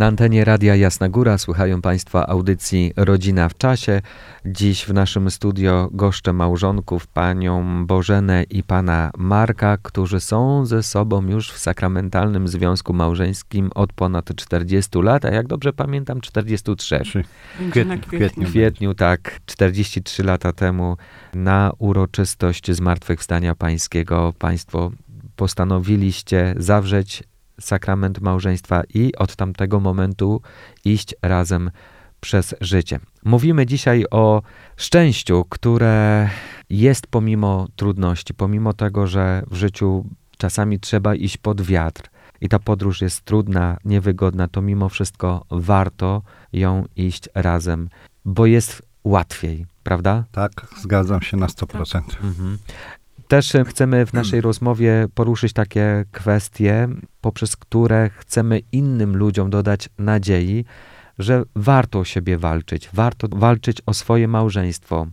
Na 0.03 0.09
antenie 0.09 0.45
Radia 0.45 0.77
Jasna 0.77 1.09
Góra 1.09 1.39
słuchają 1.39 1.83
Państwa 1.83 2.27
audycji 2.27 2.93
Rodzina 2.97 3.49
w 3.49 3.57
czasie. 3.57 4.03
Dziś 4.47 4.85
w 4.85 4.93
naszym 4.93 5.31
studio 5.31 5.89
goszczę 5.93 6.33
małżonków, 6.33 7.07
panią 7.07 7.87
Bożenę 7.87 8.45
i 8.51 8.63
pana 8.63 9.11
Marka, 9.19 9.79
którzy 9.83 10.21
są 10.21 10.67
ze 10.67 10.83
sobą 10.83 11.27
już 11.29 11.53
w 11.53 11.59
sakramentalnym 11.59 12.49
związku 12.49 12.93
małżeńskim 12.93 13.71
od 13.75 13.93
ponad 13.93 14.37
40 14.37 14.99
lat, 14.99 15.25
a 15.25 15.31
jak 15.31 15.47
dobrze 15.47 15.73
pamiętam 15.73 16.21
43. 16.21 17.01
Trzy. 17.01 17.25
Będzie 17.61 17.85
na 17.85 17.97
kwietniu, 17.97 18.19
kwietniu. 18.19 18.47
W 18.47 18.51
kwietniu, 18.51 18.95
tak, 18.95 19.41
43 19.47 20.25
lata 20.25 20.53
temu 20.53 20.97
na 21.35 21.73
uroczystość 21.79 22.71
Zmartwychwstania 22.71 23.55
Pańskiego 23.55 24.33
Państwo 24.39 24.91
postanowiliście 25.37 26.55
zawrzeć 26.57 27.23
sakrament 27.61 28.21
małżeństwa 28.21 28.83
i 28.95 29.15
od 29.15 29.37
tamtego 29.37 29.81
momentu 29.81 30.41
iść 30.85 31.15
razem 31.23 31.71
przez 32.21 32.55
życie. 32.61 33.01
Mówimy 33.25 33.67
dzisiaj 33.67 34.05
o 34.11 34.43
szczęściu, 34.77 35.45
które 35.49 36.29
jest 36.71 37.07
pomimo 37.07 37.69
trudności, 37.77 38.35
pomimo 38.35 38.73
tego, 38.73 39.07
że 39.07 39.43
w 39.51 39.55
życiu 39.55 40.05
czasami 40.39 40.81
trzeba 40.81 41.15
iść 41.15 41.37
pod 41.37 41.63
wiatr 41.63 42.03
i 42.41 42.49
ta 42.49 42.59
podróż 42.59 43.01
jest 43.01 43.25
trudna, 43.25 43.77
niewygodna, 43.85 44.49
to 44.49 44.63
mimo 44.63 44.89
wszystko 44.89 45.45
warto 45.51 46.23
ją 46.53 46.85
iść 46.97 47.29
razem, 47.35 47.89
bo 48.25 48.47
jest 48.47 48.83
łatwiej, 49.05 49.67
prawda? 49.83 50.25
Tak, 50.33 50.67
zgadzam 50.81 51.23
się 51.23 51.37
na 51.37 51.47
100%. 51.47 52.01
Mhm. 52.23 52.59
Też 53.33 53.55
e, 53.55 53.65
chcemy 53.65 54.07
w 54.07 54.13
naszej 54.13 54.41
rozmowie 54.41 55.07
poruszyć 55.15 55.53
takie 55.53 56.05
kwestie, 56.13 56.89
poprzez 57.21 57.57
które 57.57 58.11
chcemy 58.11 58.61
innym 58.73 59.17
ludziom 59.17 59.51
dodać 59.51 59.89
nadziei, 59.99 60.65
że 61.19 61.43
warto 61.57 61.99
o 61.99 62.05
siebie 62.05 62.39
walczyć, 62.39 62.89
warto 62.93 63.29
walczyć 63.31 63.79
o 63.87 63.95
swoje 63.95 64.29
małżeństwo. 64.29 65.07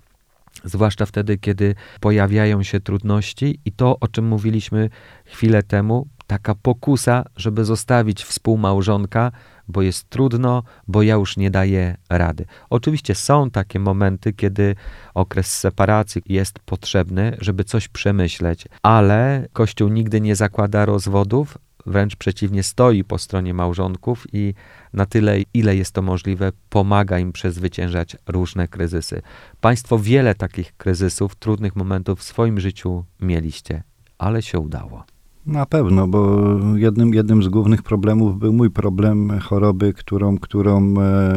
Zwłaszcza 0.64 1.06
wtedy, 1.06 1.38
kiedy 1.38 1.76
pojawiają 2.00 2.64
się 2.64 2.80
trudności 2.80 3.60
i 3.66 3.72
to, 3.72 4.00
o 4.00 4.08
czym 4.08 4.28
mówiliśmy 4.28 4.90
chwilę 5.26 5.64
temu, 5.64 6.08
taka 6.28 6.56
pokusa, 6.56 7.24
żeby 7.36 7.66
zostawić 7.66 8.24
współmałżonka, 8.24 9.32
bo 9.70 9.82
jest 9.82 10.10
trudno, 10.10 10.64
bo 10.88 11.04
ja 11.04 11.16
już 11.16 11.38
nie 11.38 11.52
daję 11.52 11.98
rady. 12.10 12.46
Oczywiście 12.70 13.16
są 13.16 13.52
takie 13.52 13.80
momenty, 13.80 14.34
kiedy 14.34 14.76
okres 15.14 15.58
separacji 15.58 16.22
jest 16.26 16.60
potrzebny, 16.60 17.38
żeby 17.42 17.64
coś 17.64 17.88
przemyśleć, 17.88 18.66
ale 18.84 19.48
Kościół 19.54 19.90
nigdy 19.90 20.22
nie 20.22 20.36
zakłada 20.36 20.86
rozwodów, 20.86 21.58
wręcz 21.86 22.16
przeciwnie, 22.16 22.64
stoi 22.64 23.04
po 23.04 23.18
stronie 23.18 23.54
małżonków 23.54 24.28
i 24.34 24.54
na 24.94 25.06
tyle, 25.06 25.38
ile 25.54 25.76
jest 25.76 25.92
to 25.92 26.02
możliwe, 26.02 26.52
pomaga 26.70 27.20
im 27.20 27.32
przezwyciężać 27.32 28.18
różne 28.28 28.68
kryzysy. 28.68 29.22
Państwo 29.62 30.00
wiele 30.00 30.36
takich 30.36 30.78
kryzysów, 30.78 31.36
trudnych 31.36 31.76
momentów 31.76 32.20
w 32.20 32.24
swoim 32.24 32.60
życiu 32.60 33.06
mieliście, 33.20 33.84
ale 34.18 34.42
się 34.42 34.60
udało. 34.60 35.04
Na 35.50 35.66
pewno, 35.66 36.08
bo 36.08 36.40
jednym, 36.76 37.14
jednym 37.14 37.44
z 37.44 37.48
głównych 37.48 37.84
problemów 37.84 38.40
był 38.40 38.54
mój 38.54 38.70
problem 38.70 39.40
choroby, 39.40 39.94
którą, 39.94 40.38
którą 40.38 40.94
e, 41.00 41.34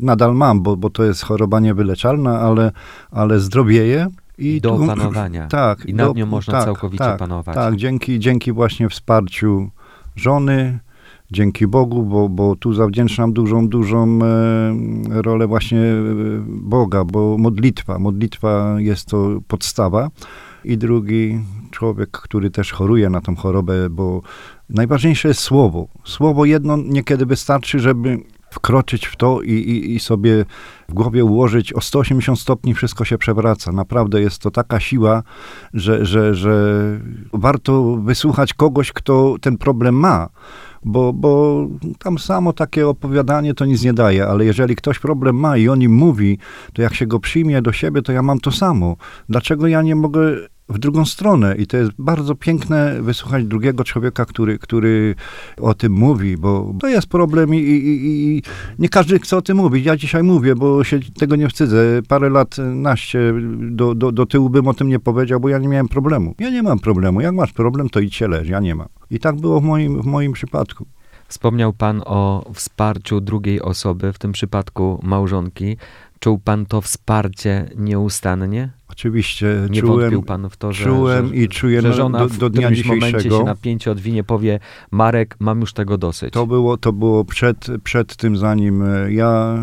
nadal 0.00 0.34
mam, 0.34 0.62
bo, 0.62 0.76
bo 0.76 0.90
to 0.90 1.04
jest 1.04 1.22
choroba 1.22 1.60
niewyleczalna, 1.60 2.40
ale, 2.40 2.72
ale 3.10 3.40
zdrowieje. 3.40 4.06
I 4.38 4.60
do 4.60 4.76
tu- 4.76 4.84
opanowania. 4.84 5.46
Tak. 5.46 5.86
I 5.86 5.94
nad 5.94 6.06
do- 6.06 6.14
nią 6.14 6.26
można 6.26 6.52
tak, 6.52 6.64
całkowicie 6.64 7.04
tak, 7.04 7.18
panować. 7.18 7.54
Tak, 7.54 7.76
dzięki, 7.76 8.18
dzięki 8.18 8.52
właśnie 8.52 8.88
wsparciu 8.88 9.70
żony, 10.16 10.78
dzięki 11.30 11.66
Bogu, 11.66 12.02
bo, 12.02 12.28
bo 12.28 12.56
tu 12.56 12.74
zawdzięczam 12.74 13.32
dużą, 13.32 13.68
dużą 13.68 14.18
e, 14.22 15.22
rolę 15.22 15.46
właśnie 15.46 15.80
e, 15.80 15.94
Boga, 16.46 17.04
bo 17.04 17.36
modlitwa, 17.38 17.98
modlitwa 17.98 18.74
jest 18.78 19.06
to 19.08 19.40
podstawa. 19.48 20.08
I 20.64 20.78
drugi 20.78 21.40
człowiek, 21.82 22.10
który 22.10 22.50
też 22.50 22.72
choruje 22.72 23.10
na 23.10 23.20
tą 23.20 23.36
chorobę, 23.36 23.90
bo 23.90 24.20
najważniejsze 24.68 25.28
jest 25.28 25.40
słowo. 25.40 25.88
Słowo 26.04 26.44
jedno 26.44 26.76
niekiedy 26.76 27.26
wystarczy, 27.26 27.78
żeby 27.78 28.18
wkroczyć 28.50 29.06
w 29.06 29.16
to 29.16 29.42
i, 29.42 29.52
i, 29.52 29.94
i 29.94 30.00
sobie 30.00 30.44
w 30.88 30.94
głowie 30.94 31.24
ułożyć 31.24 31.72
o 31.72 31.80
180 31.80 32.38
stopni 32.38 32.74
wszystko 32.74 33.04
się 33.04 33.18
przewraca. 33.18 33.72
Naprawdę 33.72 34.20
jest 34.20 34.38
to 34.38 34.50
taka 34.50 34.80
siła, 34.80 35.22
że, 35.74 36.06
że, 36.06 36.34
że 36.34 36.54
warto 37.32 37.96
wysłuchać 37.96 38.54
kogoś, 38.54 38.92
kto 38.92 39.36
ten 39.40 39.58
problem 39.58 39.94
ma. 39.94 40.28
Bo, 40.84 41.12
bo 41.12 41.66
tam 41.98 42.18
samo 42.18 42.52
takie 42.52 42.88
opowiadanie 42.88 43.54
to 43.54 43.64
nic 43.64 43.82
nie 43.82 43.94
daje, 43.94 44.26
ale 44.26 44.44
jeżeli 44.44 44.76
ktoś 44.76 44.98
problem 44.98 45.36
ma 45.36 45.56
i 45.56 45.68
o 45.68 45.76
nim 45.76 45.92
mówi, 45.94 46.38
to 46.72 46.82
jak 46.82 46.94
się 46.94 47.06
go 47.06 47.20
przyjmie 47.20 47.62
do 47.62 47.72
siebie, 47.72 48.02
to 48.02 48.12
ja 48.12 48.22
mam 48.22 48.40
to 48.40 48.50
samo. 48.52 48.96
Dlaczego 49.28 49.66
ja 49.66 49.82
nie 49.82 49.94
mogę 49.94 50.51
w 50.72 50.78
drugą 50.78 51.04
stronę? 51.04 51.56
I 51.56 51.66
to 51.66 51.76
jest 51.76 51.90
bardzo 51.98 52.34
piękne 52.34 53.02
wysłuchać 53.02 53.44
drugiego 53.44 53.84
człowieka, 53.84 54.24
który, 54.24 54.58
który 54.58 55.14
o 55.60 55.74
tym 55.74 55.92
mówi, 55.92 56.36
bo 56.36 56.74
to 56.80 56.88
jest 56.88 57.06
problem 57.06 57.54
i, 57.54 57.58
i, 57.58 58.36
i- 58.36 58.42
nie 58.78 58.88
każdy 58.88 59.18
chce 59.18 59.36
o 59.36 59.42
tym 59.42 59.56
mówić. 59.56 59.86
Ja 59.86 59.96
dzisiaj 59.96 60.22
mówię, 60.22 60.54
bo 60.54 60.84
się 60.84 61.00
tego 61.18 61.36
nie 61.36 61.48
wstydzę. 61.48 62.00
Parę 62.08 62.30
lat, 62.30 62.56
naście 62.74 63.34
do, 63.70 63.94
do, 63.94 64.12
do 64.12 64.26
tyłu 64.26 64.50
bym 64.50 64.68
o 64.68 64.74
tym 64.74 64.88
nie 64.88 64.98
powiedział, 64.98 65.40
bo 65.40 65.48
ja 65.48 65.58
nie 65.58 65.68
miałem 65.68 65.88
problemu. 65.88 66.34
Ja 66.38 66.50
nie 66.50 66.62
mam 66.62 66.78
problemu. 66.78 67.20
Jak 67.20 67.34
masz 67.34 67.52
problem, 67.52 67.88
to 67.88 68.00
idź 68.00 68.14
się 68.14 68.28
leż. 68.28 68.48
Ja 68.48 68.60
nie 68.60 68.74
mam. 68.74 68.88
I 69.10 69.18
tak 69.18 69.36
było 69.36 69.60
w 69.60 69.64
moim, 69.64 70.02
w 70.02 70.06
moim 70.06 70.32
przypadku. 70.32 70.86
Wspomniał 71.28 71.72
Pan 71.72 72.02
o 72.06 72.50
wsparciu 72.54 73.20
drugiej 73.20 73.60
osoby, 73.62 74.12
w 74.12 74.18
tym 74.18 74.32
przypadku 74.32 75.00
małżonki. 75.02 75.76
Czuł 76.22 76.38
Pan 76.38 76.66
to 76.66 76.80
wsparcie 76.80 77.70
nieustannie? 77.76 78.70
Oczywiście 78.88 79.46
Nie 79.70 79.80
czułem, 79.80 80.00
wątpił 80.00 80.22
Pan 80.22 80.50
w 80.50 80.56
to, 80.56 80.72
że, 80.72 80.84
czułem 80.84 81.28
że, 81.28 81.36
i 81.36 81.48
czuję 81.48 81.82
że 81.82 81.92
żona 81.92 82.18
do, 82.18 82.28
w 82.28 82.38
do 82.38 82.50
dnia 82.50 82.62
momencie 82.62 82.82
dzisiejszego. 82.82 83.38
się 83.38 83.44
napięcie 83.44 83.90
odwinie, 83.90 84.24
powie 84.24 84.60
Marek, 84.90 85.36
mam 85.40 85.60
już 85.60 85.72
tego 85.72 85.98
dosyć. 85.98 86.32
To 86.34 86.46
było, 86.46 86.76
to 86.76 86.92
było 86.92 87.24
przed, 87.24 87.66
przed 87.84 88.16
tym, 88.16 88.36
zanim 88.36 88.82
e, 88.82 89.12
ja 89.12 89.58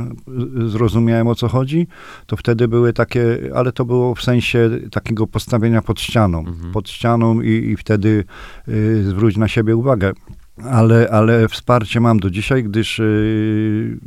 zrozumiałem 0.67 1.27
o 1.27 1.35
co 1.35 1.47
chodzi, 1.47 1.87
to 2.25 2.37
wtedy 2.37 2.67
były 2.67 2.93
takie, 2.93 3.37
ale 3.55 3.71
to 3.71 3.85
było 3.85 4.15
w 4.15 4.21
sensie 4.21 4.69
takiego 4.91 5.27
postawienia 5.27 5.81
pod 5.81 6.01
ścianą. 6.01 6.39
Mhm. 6.39 6.73
Pod 6.73 6.89
ścianą 6.89 7.41
i, 7.41 7.49
i 7.49 7.77
wtedy 7.77 8.23
y, 8.67 9.03
zwróć 9.03 9.37
na 9.37 9.47
siebie 9.47 9.75
uwagę. 9.75 10.11
Ale, 10.63 11.09
ale 11.11 11.47
wsparcie 11.47 11.99
mam 11.99 12.19
do 12.19 12.29
dzisiaj, 12.29 12.63
gdyż 12.63 12.99
y, 12.99 13.99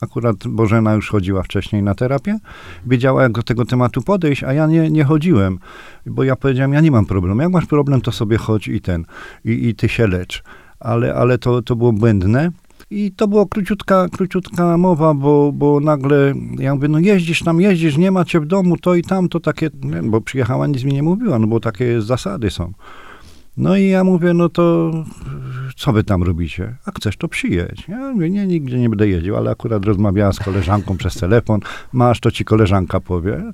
Akurat 0.00 0.48
Bożena 0.48 0.94
już 0.94 1.10
chodziła 1.10 1.42
wcześniej 1.42 1.82
na 1.82 1.94
terapię, 1.94 2.38
wiedziała, 2.86 3.22
jak 3.22 3.32
do 3.32 3.42
tego 3.42 3.64
tematu 3.64 4.02
podejść, 4.02 4.44
a 4.44 4.52
ja 4.52 4.66
nie, 4.66 4.90
nie 4.90 5.04
chodziłem, 5.04 5.58
bo 6.06 6.24
ja 6.24 6.36
powiedziałem, 6.36 6.72
ja 6.72 6.80
nie 6.80 6.90
mam 6.90 7.06
problemu. 7.06 7.40
Jak 7.42 7.52
masz 7.52 7.66
problem, 7.66 8.00
to 8.00 8.12
sobie 8.12 8.36
chodź 8.36 8.68
i 8.68 8.80
ten, 8.80 9.04
i, 9.44 9.68
i 9.68 9.74
ty 9.74 9.88
się 9.88 10.06
lecz. 10.06 10.42
Ale, 10.80 11.14
ale 11.14 11.38
to, 11.38 11.62
to 11.62 11.76
było 11.76 11.92
błędne. 11.92 12.50
I 12.90 13.12
to 13.12 13.28
była 13.28 13.46
króciutka, 13.46 14.08
króciutka 14.08 14.76
mowa, 14.76 15.14
bo, 15.14 15.52
bo 15.52 15.80
nagle 15.80 16.34
ja 16.58 16.74
mówię, 16.74 16.88
no 16.88 16.98
jeździsz 16.98 17.42
tam, 17.42 17.60
jeździsz, 17.60 17.96
nie 17.96 18.10
macie 18.10 18.40
w 18.40 18.46
domu, 18.46 18.76
to 18.76 18.94
i 18.94 19.02
tam, 19.02 19.28
to 19.28 19.40
takie, 19.40 19.70
bo 20.02 20.20
przyjechała, 20.20 20.66
nic 20.66 20.84
mi 20.84 20.92
nie 20.92 21.02
mówiła, 21.02 21.38
no 21.38 21.46
bo 21.46 21.60
takie 21.60 22.02
zasady 22.02 22.50
są. 22.50 22.72
No 23.56 23.76
i 23.76 23.88
ja 23.88 24.04
mówię, 24.04 24.34
no 24.34 24.48
to 24.48 24.92
co 25.78 25.92
wy 25.92 26.04
tam 26.04 26.22
robicie? 26.22 26.76
A 26.86 26.90
chcesz, 26.90 27.16
to 27.16 27.28
przyjedź. 27.28 27.88
Ja 27.88 27.98
mówię, 27.98 28.30
nie, 28.30 28.46
nigdzie 28.46 28.78
nie 28.78 28.88
będę 28.88 29.08
jeździł, 29.08 29.36
ale 29.36 29.50
akurat 29.50 29.84
rozmawiała 29.84 30.32
z 30.32 30.38
koleżanką 30.38 30.96
przez 30.96 31.14
telefon. 31.14 31.60
Masz, 31.92 32.20
to 32.20 32.30
ci 32.30 32.44
koleżanka 32.44 33.00
powie. 33.00 33.52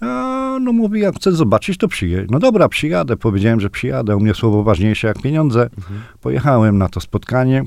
A, 0.00 0.58
no 0.60 0.72
mówi, 0.72 1.00
jak 1.00 1.16
chcesz 1.16 1.34
zobaczyć, 1.34 1.78
to 1.78 1.88
przyjedź. 1.88 2.30
No 2.30 2.38
dobra, 2.38 2.68
przyjadę. 2.68 3.16
Powiedziałem, 3.16 3.60
że 3.60 3.70
przyjadę. 3.70 4.16
U 4.16 4.20
mnie 4.20 4.34
słowo 4.34 4.62
ważniejsze 4.62 5.08
jak 5.08 5.22
pieniądze. 5.22 5.62
Mhm. 5.62 6.00
Pojechałem 6.20 6.78
na 6.78 6.88
to 6.88 7.00
spotkanie 7.00 7.64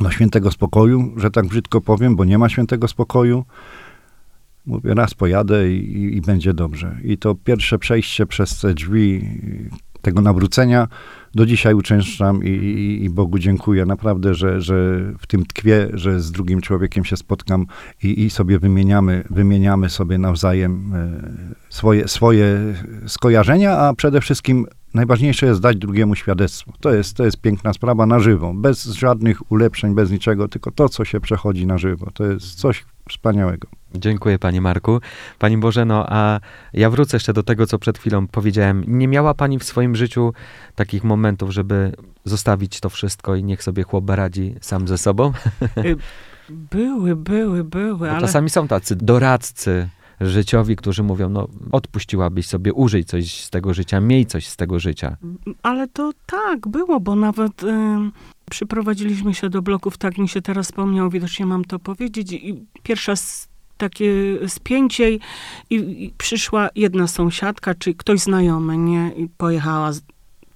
do 0.00 0.10
świętego 0.10 0.50
spokoju, 0.50 1.12
że 1.16 1.30
tak 1.30 1.46
brzydko 1.46 1.80
powiem, 1.80 2.16
bo 2.16 2.24
nie 2.24 2.38
ma 2.38 2.48
świętego 2.48 2.88
spokoju. 2.88 3.44
Mówię, 4.66 4.94
raz 4.94 5.14
pojadę 5.14 5.72
i, 5.72 6.16
i, 6.16 6.20
będzie 6.20 6.54
dobrze. 6.54 6.96
I 7.04 7.18
to 7.18 7.34
pierwsze 7.34 7.78
przejście 7.78 8.26
przez 8.26 8.60
te 8.60 8.74
drzwi 8.74 9.28
tego 10.02 10.20
nawrócenia. 10.20 10.88
Do 11.34 11.46
dzisiaj 11.46 11.74
uczęszczam 11.74 12.44
i, 12.44 12.48
i, 12.48 13.04
i, 13.04 13.10
Bogu 13.10 13.38
dziękuję. 13.38 13.86
Naprawdę, 13.86 14.34
że, 14.34 14.60
że 14.60 15.00
w 15.18 15.26
tym 15.26 15.46
tkwie, 15.46 15.88
że 15.94 16.20
z 16.20 16.32
drugim 16.32 16.60
człowiekiem 16.60 17.04
się 17.04 17.16
spotkam 17.16 17.66
i, 18.02 18.24
i 18.24 18.30
sobie 18.30 18.58
wymieniamy, 18.58 19.24
wymieniamy 19.30 19.90
sobie 19.90 20.18
nawzajem 20.18 20.92
e, 20.94 21.10
swoje, 21.68 22.08
swoje 22.08 22.74
skojarzenia, 23.06 23.78
a 23.78 23.94
przede 23.94 24.20
wszystkim 24.20 24.66
najważniejsze 24.94 25.46
jest 25.46 25.60
dać 25.60 25.76
drugiemu 25.76 26.14
świadectwo. 26.14 26.72
To 26.80 26.94
jest, 26.94 27.16
to 27.16 27.24
jest 27.24 27.40
piękna 27.40 27.72
sprawa 27.72 28.06
na 28.06 28.18
żywo, 28.18 28.54
bez 28.54 28.84
żadnych 28.84 29.52
ulepszeń, 29.52 29.94
bez 29.94 30.10
niczego, 30.10 30.48
tylko 30.48 30.70
to, 30.70 30.88
co 30.88 31.04
się 31.04 31.20
przechodzi 31.20 31.66
na 31.66 31.78
żywo. 31.78 32.10
To 32.14 32.24
jest 32.24 32.54
coś 32.54 32.84
wspaniałego. 33.08 33.68
Dziękuję 33.94 34.38
Pani 34.38 34.60
Marku. 34.60 35.00
Pani 35.38 35.58
Bożeno, 35.58 36.06
a 36.08 36.40
ja 36.72 36.90
wrócę 36.90 37.16
jeszcze 37.16 37.32
do 37.32 37.42
tego, 37.42 37.66
co 37.66 37.78
przed 37.78 37.98
chwilą 37.98 38.26
powiedziałem. 38.26 38.84
Nie 38.86 39.08
miała 39.08 39.34
Pani 39.34 39.58
w 39.58 39.64
swoim 39.64 39.96
życiu 39.96 40.32
takich 40.74 41.04
momentów, 41.04 41.50
żeby 41.50 41.92
zostawić 42.24 42.80
to 42.80 42.88
wszystko 42.90 43.34
i 43.34 43.44
niech 43.44 43.62
sobie 43.62 43.82
chłop 43.82 44.10
radzi 44.10 44.54
sam 44.60 44.88
ze 44.88 44.98
sobą? 44.98 45.32
Y, 45.78 45.96
były, 46.50 47.16
były, 47.16 47.64
były, 47.64 48.10
ale... 48.10 48.20
Czasami 48.20 48.50
są 48.50 48.68
tacy 48.68 48.96
doradcy 48.96 49.88
życiowi, 50.20 50.76
którzy 50.76 51.02
mówią, 51.02 51.28
no 51.28 51.48
odpuściłabyś 51.72 52.46
sobie, 52.46 52.72
użyj 52.72 53.04
coś 53.04 53.44
z 53.44 53.50
tego 53.50 53.74
życia, 53.74 54.00
miej 54.00 54.26
coś 54.26 54.46
z 54.46 54.56
tego 54.56 54.78
życia. 54.78 55.16
Ale 55.62 55.88
to 55.88 56.10
tak, 56.26 56.68
było, 56.68 57.00
bo 57.00 57.16
nawet... 57.16 57.62
Y 57.62 57.66
przyprowadziliśmy 58.50 59.34
się 59.34 59.50
do 59.50 59.62
bloków, 59.62 59.98
tak 59.98 60.18
mi 60.18 60.28
się 60.28 60.42
teraz 60.42 60.66
wspomniało, 60.66 61.10
widocznie 61.10 61.46
mam 61.46 61.64
to 61.64 61.78
powiedzieć. 61.78 62.32
I 62.32 62.66
pierwsza 62.82 63.14
takie 63.76 64.12
spięcie 64.48 65.10
i, 65.14 65.20
i, 65.70 66.14
przyszła 66.18 66.68
jedna 66.74 67.06
sąsiadka, 67.06 67.74
czy 67.74 67.94
ktoś 67.94 68.20
znajomy, 68.20 68.78
nie? 68.78 69.12
I 69.16 69.28
pojechała. 69.28 69.90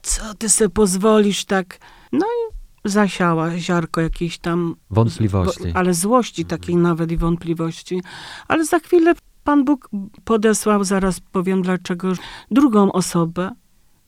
Co 0.03 0.35
ty 0.35 0.49
sobie 0.49 0.71
pozwolisz 0.71 1.45
tak? 1.45 1.79
No 2.13 2.27
i 2.27 2.55
zasiała 2.89 3.59
ziarko 3.59 4.01
jakiejś 4.01 4.39
tam... 4.39 4.77
Wątpliwości. 4.91 5.73
ale 5.75 5.95
złości 5.95 6.45
takiej 6.45 6.77
nawet 6.77 7.13
i 7.13 7.17
wątpliwości. 7.17 8.03
Ale 8.49 8.65
za 8.65 8.79
chwilę 8.79 9.15
Pan 9.45 9.65
Bóg 9.65 9.91
podesłał, 10.25 10.85
zaraz 10.85 11.21
powiem 11.21 11.63
dlaczego, 11.63 12.13
drugą 12.51 12.93
osobę, 12.93 13.51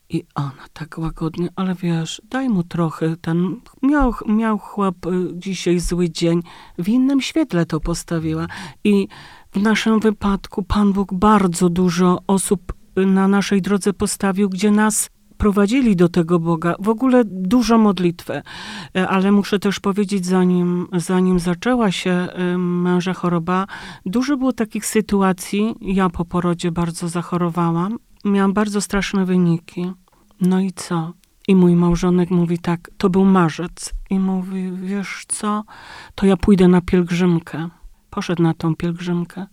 i 0.08 0.24
ona 0.34 0.64
tak 0.72 0.98
łagodnie, 0.98 1.48
ale 1.56 1.74
wiesz, 1.74 2.22
daj 2.30 2.48
mu 2.48 2.62
trochę, 2.62 3.16
ten, 3.16 3.60
miał, 3.82 4.14
miał 4.26 4.58
chłop 4.58 5.06
y, 5.06 5.10
dzisiaj 5.34 5.80
zły 5.80 6.10
dzień, 6.10 6.42
w 6.78 6.88
innym 6.88 7.20
świetle 7.20 7.66
to 7.66 7.80
postawiła. 7.80 8.46
I 8.84 9.08
w 9.52 9.62
naszym 9.62 10.00
wypadku 10.00 10.62
Pan 10.62 10.92
Bóg 10.92 11.14
bardzo 11.14 11.68
dużo 11.68 12.18
osób 12.26 12.72
y, 12.98 13.06
na 13.06 13.28
naszej 13.28 13.62
drodze 13.62 13.92
postawił, 13.92 14.48
gdzie 14.48 14.70
nas 14.70 15.10
prowadzili 15.38 15.96
do 15.96 16.08
tego 16.08 16.38
Boga. 16.38 16.74
W 16.78 16.88
ogóle 16.88 17.22
dużo 17.24 17.78
modlitwę. 17.78 18.42
Y, 18.96 19.08
ale 19.08 19.32
muszę 19.32 19.58
też 19.58 19.80
powiedzieć, 19.80 20.26
zanim, 20.26 20.88
zanim 20.92 21.38
zaczęła 21.38 21.90
się 21.90 22.28
męża 22.58 23.14
choroba, 23.14 23.66
dużo 24.06 24.36
było 24.36 24.52
takich 24.52 24.86
sytuacji. 24.86 25.74
Ja 25.80 26.08
po 26.08 26.24
porodzie 26.24 26.72
bardzo 26.72 27.08
zachorowałam 27.08 27.98
miałam 28.30 28.52
bardzo 28.52 28.80
straszne 28.80 29.24
wyniki. 29.24 29.92
No 30.40 30.60
i 30.60 30.72
co? 30.72 31.12
I 31.48 31.56
mój 31.56 31.76
małżonek 31.76 32.30
mówi 32.30 32.58
tak, 32.58 32.90
to 32.98 33.10
był 33.10 33.24
marzec. 33.24 33.94
I 34.10 34.18
mówi, 34.18 34.72
wiesz 34.72 35.24
co, 35.28 35.64
to 36.14 36.26
ja 36.26 36.36
pójdę 36.36 36.68
na 36.68 36.80
pielgrzymkę. 36.80 37.68
Poszedł 38.10 38.42
na 38.42 38.54
tą 38.54 38.76
pielgrzymkę, 38.76 39.46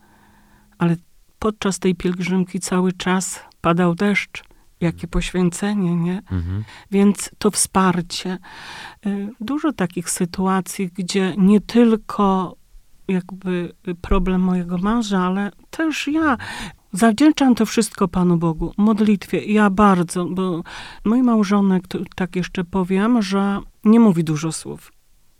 ale 0.78 0.96
podczas 1.40 1.80
tej 1.80 1.96
pielgrzymki 1.96 2.60
cały 2.60 2.94
czas 2.94 3.40
padał 3.62 3.96
deszcz. 3.96 4.44
Jakie 4.84 5.08
poświęcenie, 5.08 5.96
nie? 5.96 6.18
Mhm. 6.18 6.64
Więc 6.92 7.32
to 7.38 7.52
wsparcie. 7.52 8.38
Y, 9.06 9.30
dużo 9.40 9.74
takich 9.74 10.10
sytuacji, 10.10 10.90
gdzie 10.96 11.36
nie 11.38 11.62
tylko 11.62 12.56
jakby 13.08 13.74
problem 14.02 14.42
mojego 14.42 14.78
męża, 14.78 15.20
ale 15.20 15.52
też 15.70 16.08
ja 16.08 16.38
Zawdzięczam 16.94 17.56
to 17.56 17.66
wszystko 17.66 18.08
Panu 18.08 18.38
Bogu, 18.38 18.74
modlitwie. 18.78 19.46
Ja 19.46 19.70
bardzo, 19.70 20.26
bo 20.26 20.64
mój 21.06 21.24
małżonek, 21.24 21.84
tak 22.16 22.36
jeszcze 22.36 22.64
powiem, 22.64 23.22
że 23.22 23.60
nie 23.84 24.00
mówi 24.00 24.24
dużo 24.24 24.52
słów. 24.52 24.92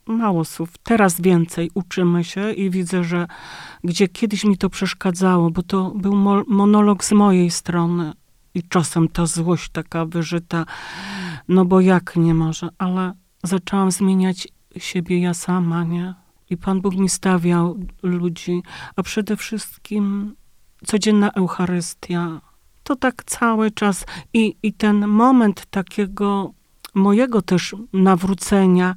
Mało 0.08 0.46
słów. 0.46 0.70
Teraz 0.84 1.22
więcej 1.22 1.72
uczymy 1.74 2.24
się 2.24 2.52
i 2.52 2.70
widzę, 2.70 3.04
że 3.04 3.28
gdzie 3.84 4.08
kiedyś 4.08 4.46
mi 4.46 4.58
to 4.58 4.70
przeszkadzało, 4.70 5.52
bo 5.52 5.64
to 5.64 5.92
był 5.96 6.16
monolog 6.48 7.04
z 7.04 7.12
mojej 7.12 7.52
strony 7.52 8.14
i 8.54 8.64
czasem 8.64 9.08
ta 9.08 9.26
złość 9.26 9.70
taka 9.70 10.06
wyżyta, 10.06 10.66
no 11.48 11.66
bo 11.66 11.82
jak 11.82 12.16
nie 12.16 12.34
może, 12.34 12.70
ale 12.78 13.14
zaczęłam 13.44 13.92
zmieniać 13.92 14.48
siebie 14.78 15.20
ja 15.20 15.34
sama, 15.34 15.84
nie? 15.84 16.14
I 16.50 16.58
Pan 16.58 16.82
Bóg 16.82 16.96
mi 16.96 17.10
stawiał 17.10 17.80
ludzi, 18.04 18.64
a 18.96 19.04
przede 19.04 19.38
wszystkim 19.38 20.36
codzienna 20.86 21.32
Eucharystia. 21.32 22.42
To 22.84 22.96
tak 22.96 23.24
cały 23.24 23.72
czas 23.72 24.06
i, 24.34 24.56
i 24.64 24.74
ten 24.74 25.08
moment 25.08 25.66
takiego 25.66 26.54
mojego 26.94 27.42
też 27.42 27.76
nawrócenia, 27.94 28.96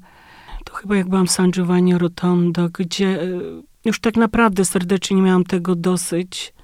to 0.65 0.75
chyba 0.75 0.97
jak 0.97 1.09
byłam 1.09 1.27
w 1.27 1.31
San 1.31 1.51
Giovanni 1.51 1.99
Rotondo, 1.99 2.69
gdzie 2.69 3.23
e, 3.23 3.27
już 3.85 4.01
tak 4.01 4.17
naprawdę 4.17 4.65
serdecznie 4.65 5.23
miałam 5.23 5.45
tego 5.45 5.75
dosyć. 5.77 6.55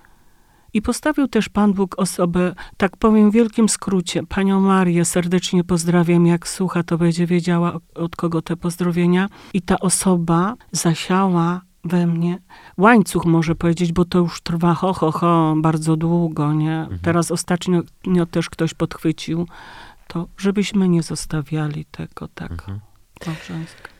I 0.75 0.83
postawił 0.83 1.29
też 1.29 1.49
Pan 1.49 1.73
Bóg 1.73 1.95
osobę, 1.99 2.55
tak 2.77 2.97
powiem 2.97 3.31
w 3.31 3.35
wielkim 3.35 3.69
skrócie, 3.69 4.23
Panią 4.27 4.61
Marię 4.61 5.05
serdecznie 5.05 5.65
pozdrawiam, 5.65 6.27
jak 6.27 6.49
słucha, 6.49 6.83
to 6.83 6.99
będzie 6.99 7.27
wiedziała 7.27 7.79
od 7.95 8.17
kogo 8.17 8.43
te 8.43 8.57
pozdrowienia. 8.57 9.29
I 9.55 9.63
ta 9.63 9.79
osoba 9.79 10.55
zasiała 10.73 11.61
we 11.85 12.07
mnie. 12.07 12.39
Łańcuch 12.79 13.25
może 13.25 13.55
powiedzieć, 13.55 13.93
bo 13.93 14.05
to 14.05 14.19
już 14.19 14.41
trwa 14.41 14.75
ho, 14.75 14.93
ho, 14.93 15.13
ho 15.13 15.55
bardzo 15.57 15.97
długo, 15.97 16.53
nie? 16.53 16.81
Mhm. 16.81 16.99
Teraz 17.03 17.31
ostatnio 17.31 17.83
też 18.31 18.51
ktoś 18.51 18.75
podchwycił 18.75 19.47
to, 20.07 20.27
żebyśmy 20.37 20.89
nie 20.89 21.03
zostawiali 21.03 21.85
tego 21.85 22.29
tak 22.35 22.53
mhm. 22.53 22.81
małżeństwa. 23.27 23.92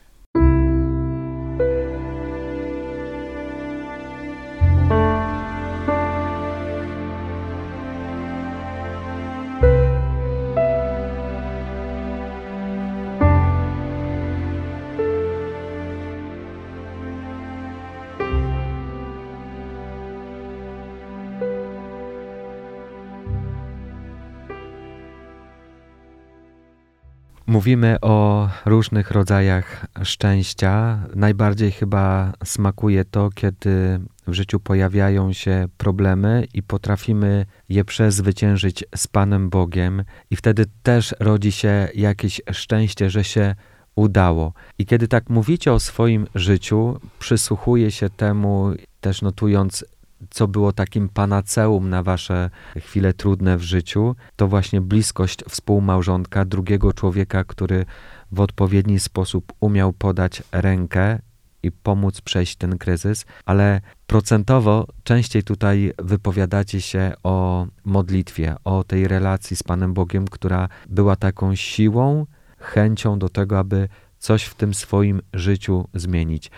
Mówimy 27.53 27.97
o 28.01 28.49
różnych 28.65 29.11
rodzajach 29.11 29.85
szczęścia. 30.03 30.99
Najbardziej 31.15 31.71
chyba 31.71 32.33
smakuje 32.43 33.05
to, 33.05 33.29
kiedy 33.35 33.99
w 34.27 34.33
życiu 34.33 34.59
pojawiają 34.59 35.33
się 35.33 35.67
problemy 35.77 36.47
i 36.53 36.63
potrafimy 36.63 37.45
je 37.69 37.85
przezwyciężyć 37.85 38.83
z 38.95 39.07
Panem 39.07 39.49
Bogiem, 39.49 40.03
i 40.31 40.35
wtedy 40.35 40.65
też 40.83 41.15
rodzi 41.19 41.51
się 41.51 41.87
jakieś 41.95 42.41
szczęście, 42.51 43.09
że 43.09 43.23
się 43.23 43.55
udało. 43.95 44.53
I 44.77 44.85
kiedy 44.85 45.07
tak 45.07 45.29
mówicie 45.29 45.73
o 45.73 45.79
swoim 45.79 46.27
życiu, 46.35 46.99
przysłuchuję 47.19 47.91
się 47.91 48.09
temu, 48.09 48.71
też 49.01 49.21
notując, 49.21 49.85
co 50.29 50.47
było 50.47 50.73
takim 50.73 51.09
panaceum 51.09 51.89
na 51.89 52.03
wasze 52.03 52.49
chwile 52.77 53.13
trudne 53.13 53.57
w 53.57 53.63
życiu, 53.63 54.15
to 54.35 54.47
właśnie 54.47 54.81
bliskość 54.81 55.43
współmałżonka, 55.49 56.45
drugiego 56.45 56.93
człowieka, 56.93 57.43
który 57.43 57.85
w 58.31 58.39
odpowiedni 58.39 58.99
sposób 58.99 59.53
umiał 59.59 59.93
podać 59.93 60.43
rękę 60.51 61.19
i 61.63 61.71
pomóc 61.71 62.21
przejść 62.21 62.55
ten 62.55 62.77
kryzys, 62.77 63.25
ale 63.45 63.81
procentowo 64.07 64.87
częściej 65.03 65.43
tutaj 65.43 65.93
wypowiadacie 65.99 66.81
się 66.81 67.13
o 67.23 67.67
modlitwie, 67.85 68.55
o 68.63 68.83
tej 68.83 69.07
relacji 69.07 69.55
z 69.55 69.63
Panem 69.63 69.93
Bogiem, 69.93 70.27
która 70.27 70.69
była 70.89 71.15
taką 71.15 71.55
siłą, 71.55 72.25
chęcią 72.59 73.19
do 73.19 73.29
tego, 73.29 73.59
aby 73.59 73.89
coś 74.19 74.43
w 74.43 74.55
tym 74.55 74.73
swoim 74.73 75.21
życiu 75.33 75.87
zmienić. 75.93 76.51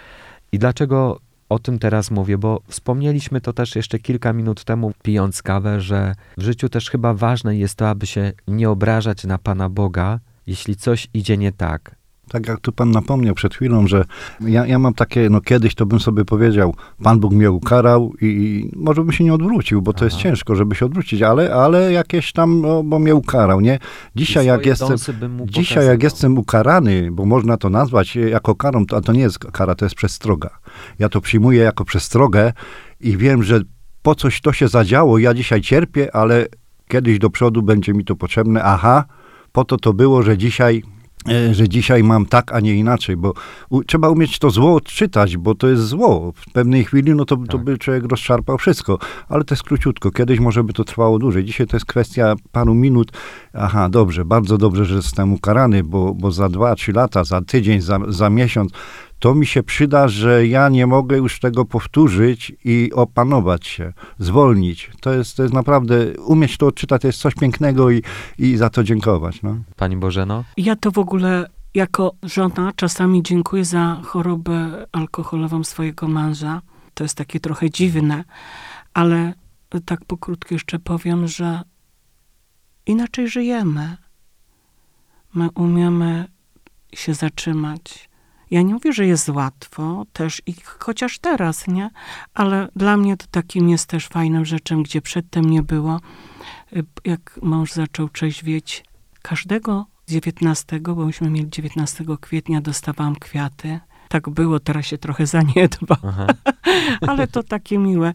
I 0.51 0.60
dlaczego 0.60 1.19
o 1.49 1.60
tym 1.60 1.79
teraz 1.79 2.12
mówię? 2.12 2.38
Bo 2.38 2.62
wspomnieliśmy 2.67 3.41
to 3.41 3.53
też 3.53 3.75
jeszcze 3.75 3.99
kilka 3.99 4.34
minut 4.34 4.63
temu, 4.63 4.91
pijąc 5.03 5.41
kawę, 5.41 5.81
że 5.81 6.15
w 6.38 6.41
życiu 6.41 6.69
też 6.69 6.89
chyba 6.89 7.13
ważne 7.13 7.58
jest 7.58 7.75
to, 7.75 7.89
aby 7.89 8.05
się 8.05 8.31
nie 8.47 8.69
obrażać 8.69 9.23
na 9.23 9.38
Pana 9.38 9.69
Boga, 9.69 10.19
jeśli 10.47 10.75
coś 10.75 11.08
idzie 11.13 11.38
nie 11.38 11.51
tak. 11.51 11.95
Tak 12.29 12.47
jak 12.47 12.59
tu 12.59 12.71
pan 12.71 12.91
napomniał 12.91 13.35
przed 13.35 13.55
chwilą, 13.55 13.88
że 13.88 14.05
ja, 14.41 14.65
ja 14.65 14.79
mam 14.79 14.93
takie, 14.93 15.29
no 15.29 15.41
kiedyś 15.41 15.75
to 15.75 15.85
bym 15.85 15.99
sobie 15.99 16.25
powiedział, 16.25 16.75
Pan 17.03 17.19
Bóg 17.19 17.33
mnie 17.33 17.51
ukarał 17.51 18.13
i, 18.21 18.25
i 18.25 18.71
może 18.75 19.01
bym 19.01 19.11
się 19.11 19.23
nie 19.23 19.33
odwrócił, 19.33 19.81
bo 19.81 19.93
to 19.93 19.97
Aha. 19.97 20.05
jest 20.05 20.17
ciężko, 20.17 20.55
żeby 20.55 20.75
się 20.75 20.85
odwrócić, 20.85 21.21
ale, 21.21 21.55
ale 21.55 21.91
jakieś 21.91 22.33
tam, 22.33 22.61
no, 22.61 22.83
bo 22.83 22.99
mnie 22.99 23.15
ukarał, 23.15 23.61
nie? 23.61 23.79
Dzisiaj 24.15 24.45
jak 24.45 24.65
jestem, 24.65 24.97
dzisiaj 25.45 25.88
jak 25.88 26.03
jestem 26.03 26.38
ukarany, 26.38 27.11
bo 27.11 27.25
można 27.25 27.57
to 27.57 27.69
nazwać 27.69 28.15
jako 28.15 28.55
karą, 28.55 28.85
to, 28.85 28.97
a 28.97 29.01
to 29.01 29.13
nie 29.13 29.21
jest 29.21 29.39
kara, 29.39 29.75
to 29.75 29.85
jest 29.85 29.95
przestroga. 29.95 30.49
Ja 30.99 31.09
to 31.09 31.21
przyjmuję 31.21 31.63
jako 31.63 31.85
przestrogę 31.85 32.53
i 32.99 33.17
wiem, 33.17 33.43
że 33.43 33.61
po 34.01 34.15
coś 34.15 34.41
to 34.41 34.53
się 34.53 34.67
zadziało, 34.67 35.17
ja 35.17 35.33
dzisiaj 35.33 35.61
cierpię, 35.61 36.15
ale 36.15 36.45
kiedyś 36.88 37.19
do 37.19 37.29
przodu 37.29 37.61
będzie 37.61 37.93
mi 37.93 38.05
to 38.05 38.15
potrzebne, 38.15 38.63
aha, 38.63 39.05
po 39.51 39.63
to 39.65 39.77
to 39.77 39.93
było, 39.93 40.23
że 40.23 40.38
dzisiaj 40.38 40.83
e, 40.83 40.94
że 41.51 41.69
dzisiaj 41.69 42.03
mam 42.03 42.25
tak, 42.25 42.53
a 42.53 42.59
nie 42.59 42.75
inaczej, 42.75 43.17
bo 43.17 43.33
u, 43.69 43.83
trzeba 43.83 44.09
umieć 44.09 44.39
to 44.39 44.49
zło 44.49 44.75
odczytać, 44.75 45.38
bo 45.38 45.55
to 45.55 45.67
jest 45.67 45.83
zło. 45.83 46.33
W 46.35 46.51
pewnej 46.51 46.83
chwili, 46.83 47.15
no 47.15 47.25
to, 47.25 47.38
to 47.38 47.57
Tak. 47.57 47.63
by 47.63 47.77
człowiek 47.77 48.03
rozszarpał 48.11 48.57
wszystko, 48.57 48.97
ale 49.29 49.43
to 49.43 49.55
jest 49.55 49.63
króciutko. 49.63 50.11
Kiedyś 50.11 50.39
może 50.39 50.63
by 50.63 50.73
to 50.73 50.83
trwało 50.83 51.19
dłużej. 51.19 51.45
Dzisiaj 51.45 51.67
to 51.67 51.75
jest 51.75 51.85
kwestia 51.85 52.35
paru 52.51 52.73
minut. 52.73 53.11
Aha, 53.53 53.89
dobrze, 53.89 54.25
bardzo 54.25 54.57
dobrze, 54.57 54.85
że 54.85 54.95
jestem 54.95 55.33
ukarany, 55.33 55.83
bo, 55.83 56.13
bo 56.13 56.31
za 56.31 56.49
dwa, 56.49 56.75
trzy 56.75 56.91
lata, 56.91 57.23
za 57.23 57.41
tydzień, 57.41 57.81
za, 57.81 57.99
za 58.07 58.29
miesiąc, 58.29 58.71
to 59.19 59.36
mi 59.36 59.45
się 59.45 59.63
przyda, 59.63 60.08
że 60.08 60.47
ja 60.47 60.69
nie 60.69 60.88
mogę 60.88 61.17
już 61.17 61.39
tego 61.39 61.65
powtórzyć 61.65 62.54
i 62.65 62.91
opanować 62.93 63.67
się, 63.67 63.93
zwolnić. 64.19 64.91
To 65.01 65.13
jest, 65.13 65.38
to 65.38 65.43
jest 65.43 65.56
naprawdę, 65.56 66.13
umieć 66.17 66.58
to 66.58 66.67
odczytać, 66.67 67.01
to 67.01 67.08
jest 67.08 67.19
coś 67.19 67.36
pięknego 67.36 67.91
i, 67.91 68.04
i 68.39 68.58
za 68.58 68.69
to 68.69 68.84
dziękować. 68.84 69.41
No. 69.41 69.58
Pani 69.75 69.97
Bożeno? 69.97 70.43
Ja 70.58 70.75
to 70.75 70.91
w 70.91 70.97
ogóle 70.97 71.49
jako 71.73 72.15
żona 72.23 72.71
czasami 72.75 73.23
dziękuję 73.23 73.65
za 73.65 74.01
chorobę 74.04 74.88
alkoholową 74.91 75.63
swojego 75.63 76.08
męża. 76.08 76.62
To 76.93 77.04
jest 77.04 77.17
takie 77.17 77.39
trochę 77.39 77.69
dziwne, 77.69 78.23
ale 78.93 79.34
tak 79.86 80.06
pokrótko 80.06 80.56
jeszcze 80.56 80.80
powiem, 80.80 81.28
że 81.28 81.62
inaczej 82.86 83.30
żyjemy. 83.30 83.97
My 85.34 85.49
umiemy 85.56 86.25
się 86.93 87.13
zatrzymać. 87.13 88.10
Ja 88.56 88.62
nie 88.62 88.74
mówię, 88.74 88.94
że 88.94 89.06
jest 89.06 89.30
łatwo, 89.30 90.06
też 90.13 90.41
i 90.46 90.56
chociaż 90.80 91.20
teraz, 91.20 91.68
nie? 91.68 91.89
Ale 92.34 92.70
dla 92.76 92.98
mnie 92.98 93.18
to 93.18 93.26
takim 93.32 93.70
jest 93.70 93.89
też 93.89 94.08
fajnym 94.08 94.46
rzeczem, 94.46 94.84
gdzie 94.84 95.02
przedtem 95.02 95.46
nie 95.50 95.63
było. 95.63 96.00
Jak 97.06 97.39
mąż 97.41 97.74
zaczął 97.74 98.10
trzeźwieć, 98.10 98.84
każdego 99.22 99.86
19, 100.08 100.80
bo 100.80 101.06
myśmy 101.06 101.30
mieli 101.30 101.50
19 101.50 102.06
kwietnia, 102.22 102.62
dostawałam 102.62 103.15
kwiaty. 103.15 103.80
Tak 104.10 104.30
było, 104.30 104.60
teraz 104.60 104.86
się 104.86 104.98
trochę 104.98 105.26
zaniedba, 105.28 105.98
ale 107.08 107.28
to 107.28 107.44
takie 107.44 107.78
miłe. 107.78 108.13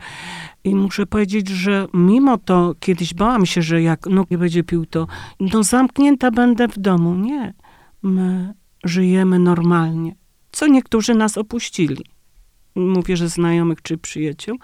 I 0.64 0.74
muszę 0.74 1.06
powiedzieć, 1.06 1.48
że 1.48 1.86
mimo 1.94 2.38
to 2.38 2.74
kiedyś 2.80 3.14
bałam 3.14 3.46
się, 3.46 3.62
że 3.62 3.82
jak 3.82 4.06
no 4.06 4.24
nie 4.30 4.38
będzie 4.38 4.64
pił, 4.64 4.86
to 4.86 5.06
no 5.40 5.62
zamknięta 5.62 6.30
będę 6.30 6.68
w 6.68 6.78
domu. 6.78 7.14
Nie. 7.14 7.54
My 8.02 8.54
żyjemy 8.84 9.38
normalnie. 9.38 10.19
Co 10.60 10.66
niektórzy 10.66 11.14
nas 11.14 11.38
opuścili. 11.38 12.04
Mówię, 12.74 13.16
że 13.16 13.28
znajomych 13.28 13.82
czy 13.82 13.98
przyjaciół. 13.98 14.58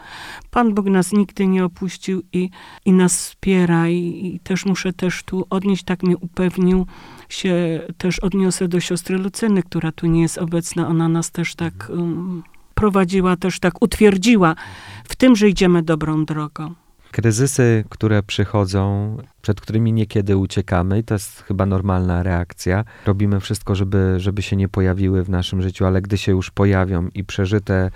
Pan 0.50 0.74
Bóg 0.74 0.86
nas 0.86 1.12
nigdy 1.12 1.46
nie 1.46 1.64
opuścił 1.64 2.22
i, 2.32 2.50
i 2.84 2.92
nas 2.92 3.18
wspiera 3.18 3.88
i, 3.88 4.34
i 4.34 4.40
też 4.40 4.66
muszę 4.66 4.92
też 4.92 5.22
tu 5.22 5.46
odnieść, 5.50 5.84
tak 5.84 6.02
mnie 6.02 6.16
upewnił, 6.16 6.86
się 7.28 7.80
też 7.98 8.18
odniosę 8.18 8.68
do 8.68 8.80
siostry 8.80 9.18
Lucyny, 9.18 9.62
która 9.62 9.92
tu 9.92 10.06
nie 10.06 10.22
jest 10.22 10.38
obecna. 10.38 10.88
Ona 10.88 11.08
nas 11.08 11.30
też 11.30 11.54
tak 11.54 11.90
um, 11.90 12.42
prowadziła, 12.74 13.36
też 13.36 13.60
tak 13.60 13.82
utwierdziła 13.82 14.54
w 15.04 15.16
tym, 15.16 15.36
że 15.36 15.48
idziemy 15.48 15.82
dobrą 15.82 16.24
drogą. 16.24 16.74
Kryzysy, 17.12 17.84
które 17.88 18.22
przychodzą, 18.22 19.16
przed 19.42 19.60
którymi 19.60 19.92
niekiedy 19.92 20.36
uciekamy, 20.36 20.98
i 20.98 21.04
to 21.04 21.14
jest 21.14 21.42
chyba 21.42 21.66
normalna 21.66 22.22
reakcja. 22.22 22.84
Robimy 23.06 23.40
wszystko, 23.40 23.74
żeby, 23.74 24.14
żeby 24.16 24.42
się 24.42 24.56
nie 24.56 24.68
pojawiły 24.68 25.24
w 25.24 25.30
naszym 25.30 25.62
życiu, 25.62 25.86
ale 25.86 26.02
gdy 26.02 26.18
się 26.18 26.32
już 26.32 26.50
pojawią 26.50 27.08
i 27.14 27.24
przeżyte 27.24 27.90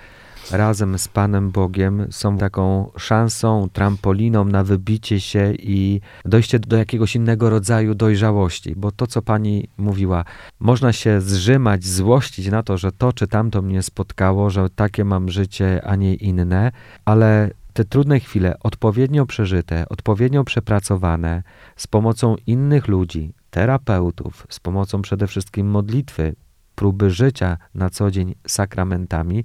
razem 0.51 0.99
z 0.99 1.07
Panem 1.07 1.51
Bogiem, 1.51 2.07
są 2.09 2.37
taką 2.37 2.91
szansą, 2.97 3.69
trampoliną 3.73 4.45
na 4.45 4.63
wybicie 4.63 5.19
się 5.19 5.53
i 5.53 6.01
dojście 6.25 6.59
do 6.59 6.77
jakiegoś 6.77 7.15
innego 7.15 7.49
rodzaju 7.49 7.95
dojrzałości. 7.95 8.75
Bo 8.75 8.91
to, 8.91 9.07
co 9.07 9.21
Pani 9.21 9.69
mówiła, 9.77 10.25
można 10.59 10.93
się 10.93 11.21
zrzymać, 11.21 11.85
złościć 11.85 12.47
na 12.47 12.63
to, 12.63 12.77
że 12.77 12.91
to 12.91 13.13
czy 13.13 13.27
tamto 13.27 13.61
mnie 13.61 13.83
spotkało, 13.83 14.49
że 14.49 14.69
takie 14.69 15.05
mam 15.05 15.29
życie, 15.29 15.81
a 15.85 15.95
nie 15.95 16.13
inne, 16.13 16.71
ale 17.05 17.49
te 17.73 17.85
trudne 17.85 18.19
chwile, 18.19 18.55
odpowiednio 18.59 19.25
przeżyte, 19.25 19.89
odpowiednio 19.89 20.43
przepracowane, 20.43 21.43
z 21.75 21.87
pomocą 21.87 22.35
innych 22.47 22.87
ludzi, 22.87 23.33
terapeutów, 23.49 24.47
z 24.49 24.59
pomocą 24.59 25.01
przede 25.01 25.27
wszystkim 25.27 25.67
modlitwy, 25.67 26.35
próby 26.75 27.09
życia 27.09 27.57
na 27.75 27.89
co 27.89 28.11
dzień 28.11 28.35
sakramentami, 28.47 29.43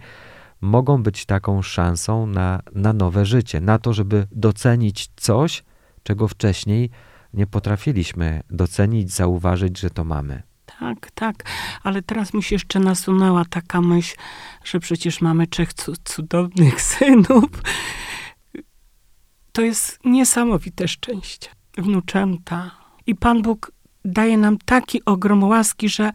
mogą 0.60 1.02
być 1.02 1.26
taką 1.26 1.62
szansą 1.62 2.26
na, 2.26 2.60
na 2.74 2.92
nowe 2.92 3.26
życie, 3.26 3.60
na 3.60 3.78
to, 3.78 3.92
żeby 3.92 4.26
docenić 4.32 5.10
coś, 5.16 5.64
czego 6.02 6.28
wcześniej 6.28 6.90
nie 7.34 7.46
potrafiliśmy 7.46 8.42
docenić, 8.50 9.12
zauważyć, 9.12 9.78
że 9.78 9.90
to 9.90 10.04
mamy. 10.04 10.42
Tak, 10.80 11.10
tak, 11.14 11.36
ale 11.82 12.02
teraz 12.02 12.34
mi 12.34 12.42
się 12.42 12.54
jeszcze 12.54 12.80
nasunęła 12.80 13.44
taka 13.44 13.80
myśl, 13.80 14.16
że 14.64 14.80
przecież 14.80 15.20
mamy 15.20 15.46
trzech 15.46 15.74
cu- 15.74 15.96
cudownych 16.04 16.82
synów. 16.92 17.44
To 19.56 19.62
jest 19.62 19.98
niesamowite 20.04 20.88
szczęście. 20.88 21.48
Wnuczęta. 21.78 22.70
I 23.06 23.14
Pan 23.14 23.42
Bóg 23.42 23.72
daje 24.04 24.38
nam 24.38 24.58
taki 24.64 25.04
ogrom 25.04 25.44
łaski, 25.44 25.88
że 25.88 26.10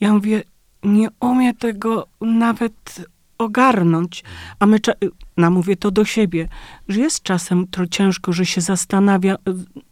ja 0.00 0.12
mówię, 0.12 0.42
nie 0.82 1.08
umie 1.20 1.54
tego 1.54 2.06
nawet 2.20 3.06
ogarnąć. 3.38 4.24
A 4.58 4.66
my, 4.66 4.78
cza- 4.78 5.08
no 5.36 5.50
mówię 5.50 5.76
to 5.76 5.90
do 5.90 6.04
siebie, 6.04 6.48
że 6.88 7.00
jest 7.00 7.22
czasem 7.22 7.66
to 7.66 7.86
ciężko, 7.86 8.32
że 8.32 8.46
się 8.46 8.60
zastanawia, 8.60 9.36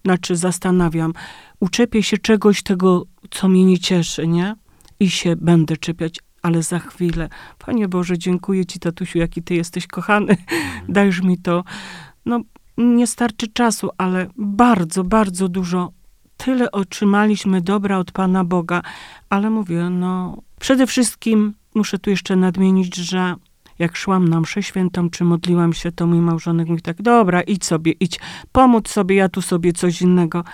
znaczy 0.04 0.37
zastanawiam, 0.37 1.12
uczepię 1.61 2.02
się 2.02 2.18
czegoś 2.18 2.62
tego, 2.62 3.02
co 3.30 3.48
mnie 3.48 3.64
nie 3.64 3.78
cieszy, 3.78 4.26
nie? 4.26 4.54
I 5.00 5.11
się 5.11 5.37
będę 5.37 5.76
czepiać, 5.76 6.18
ale 6.42 6.62
za 6.62 6.78
chwilę. 6.78 7.28
Panie 7.59 7.88
Boże, 7.88 8.18
dziękuję 8.18 8.66
Ci, 8.66 8.78
tatusiu, 8.78 9.18
jaki 9.18 9.42
Ty 9.42 9.54
jesteś 9.54 9.87
kochany. 9.87 10.37
Dajesz 10.88 11.22
mi 11.22 11.38
to. 11.38 11.64
No, 12.26 12.40
nie 12.79 13.07
starczy 13.07 13.49
czasu, 13.49 13.91
ale 13.99 14.27
bardzo, 14.37 15.05
bardzo 15.05 15.49
dużo. 15.49 15.93
Tyle 16.37 16.71
otrzymaliśmy 16.71 17.61
dobra 17.61 17.99
od 17.99 18.12
Pana 18.12 18.45
Boga, 18.45 18.83
ale 19.31 19.51
mówię, 19.51 19.91
no, 19.91 20.43
przede 20.61 20.87
wszystkim 20.87 21.55
muszę 21.75 21.99
tu 21.99 22.11
jeszcze 22.11 22.37
nadmienić, 22.37 22.97
że 22.97 23.35
jak 23.79 23.97
szłam 23.97 24.29
na 24.29 24.41
mszę 24.41 24.62
świętą, 24.62 25.11
czy 25.11 25.25
modliłam 25.25 25.73
się, 25.73 25.93
to 25.93 26.07
mój 26.07 26.21
małżonek 26.21 26.69
mówi 26.69 26.83
tak, 26.83 27.03
dobra, 27.03 27.43
idź 27.43 27.65
sobie, 27.65 27.93
idź, 27.93 28.21
pomóc 28.53 28.89
sobie, 28.89 29.17
ja 29.17 29.29
tu 29.29 29.43
sobie 29.43 29.73
coś 29.73 30.03
innego. 30.03 30.45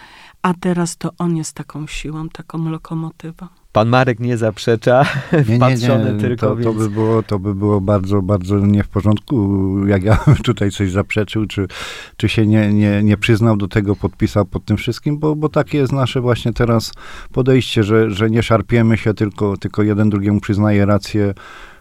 A 0.42 0.54
teraz 0.54 0.96
to 0.96 1.10
on 1.18 1.36
jest 1.36 1.52
taką 1.52 1.86
siłą, 1.86 2.28
taką 2.28 2.70
lokomotywą. 2.70 3.61
Pan 3.72 3.88
Marek 3.88 4.20
nie 4.20 4.36
zaprzecza, 4.36 5.04
Nie, 5.32 5.38
nie, 5.38 5.56
wpatrzony 5.56 6.12
nie, 6.12 6.20
tylko, 6.20 6.56
to, 6.56 6.62
to, 6.62 6.72
więc... 6.72 6.76
by 6.76 6.90
było, 6.90 7.22
to 7.22 7.38
by 7.38 7.54
było 7.54 7.80
bardzo, 7.80 8.22
bardzo 8.22 8.58
nie 8.58 8.82
w 8.82 8.88
porządku, 8.88 9.72
jak 9.86 10.02
ja 10.02 10.18
bym 10.26 10.36
tutaj 10.36 10.70
coś 10.70 10.90
zaprzeczył, 10.90 11.46
czy, 11.46 11.66
czy 12.16 12.28
się 12.28 12.46
nie, 12.46 12.72
nie, 12.72 13.02
nie 13.02 13.16
przyznał 13.16 13.56
do 13.56 13.68
tego, 13.68 13.96
podpisał 13.96 14.44
pod 14.44 14.64
tym 14.64 14.76
wszystkim, 14.76 15.18
bo, 15.18 15.36
bo 15.36 15.48
takie 15.48 15.78
jest 15.78 15.92
nasze 15.92 16.20
właśnie 16.20 16.52
teraz 16.52 16.92
podejście, 17.32 17.84
że, 17.84 18.10
że 18.10 18.30
nie 18.30 18.42
szarpiemy 18.42 18.96
się, 18.96 19.14
tylko, 19.14 19.56
tylko 19.56 19.82
jeden 19.82 20.10
drugiemu 20.10 20.40
przyznaje 20.40 20.86
rację. 20.86 21.34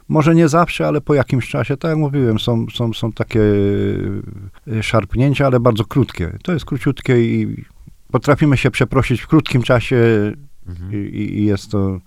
Może 0.08 0.36
nie 0.36 0.48
zawsze, 0.48 0.88
ale 0.88 1.02
po 1.02 1.14
jakimś 1.14 1.50
czasie, 1.50 1.78
tak 1.78 1.90
jak 1.90 1.98
mówiłem, 1.98 2.40
są, 2.40 2.66
są, 2.74 2.94
są 2.94 3.12
takie 3.12 3.40
y, 3.40 4.84
szarpnięcia, 4.84 5.46
ale 5.46 5.60
bardzo 5.60 5.86
krótkie. 5.86 6.38
To 6.44 6.54
jest 6.54 6.66
króciutkie 6.66 7.22
i 7.22 7.64
potrafimy 8.12 8.58
się 8.58 8.72
przeprosić 8.72 9.22
w 9.22 9.28
krótkim 9.28 9.64
czasie 9.64 9.98
I, 10.92 10.96
i 11.40 11.46
jest 11.46 11.72
to. 11.72 12.00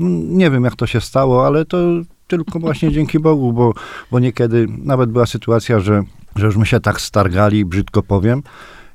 mm, 0.00 0.36
Nie 0.38 0.50
wiem, 0.50 0.64
jak 0.64 0.76
to 0.76 0.86
się 0.86 1.00
stało, 1.00 1.46
ale 1.46 1.64
to 1.64 1.78
tylko 2.26 2.58
właśnie 2.58 2.92
dzięki 2.92 3.18
Bogu, 3.18 3.52
bo, 3.52 3.72
bo 4.10 4.18
niekiedy 4.18 4.66
nawet 4.78 5.10
była 5.10 5.26
sytuacja, 5.26 5.80
że, 5.80 6.02
że 6.36 6.46
już 6.46 6.56
my 6.56 6.66
się 6.66 6.80
tak 6.80 7.00
stargali, 7.00 7.64
brzydko 7.64 8.02
powiem, 8.02 8.42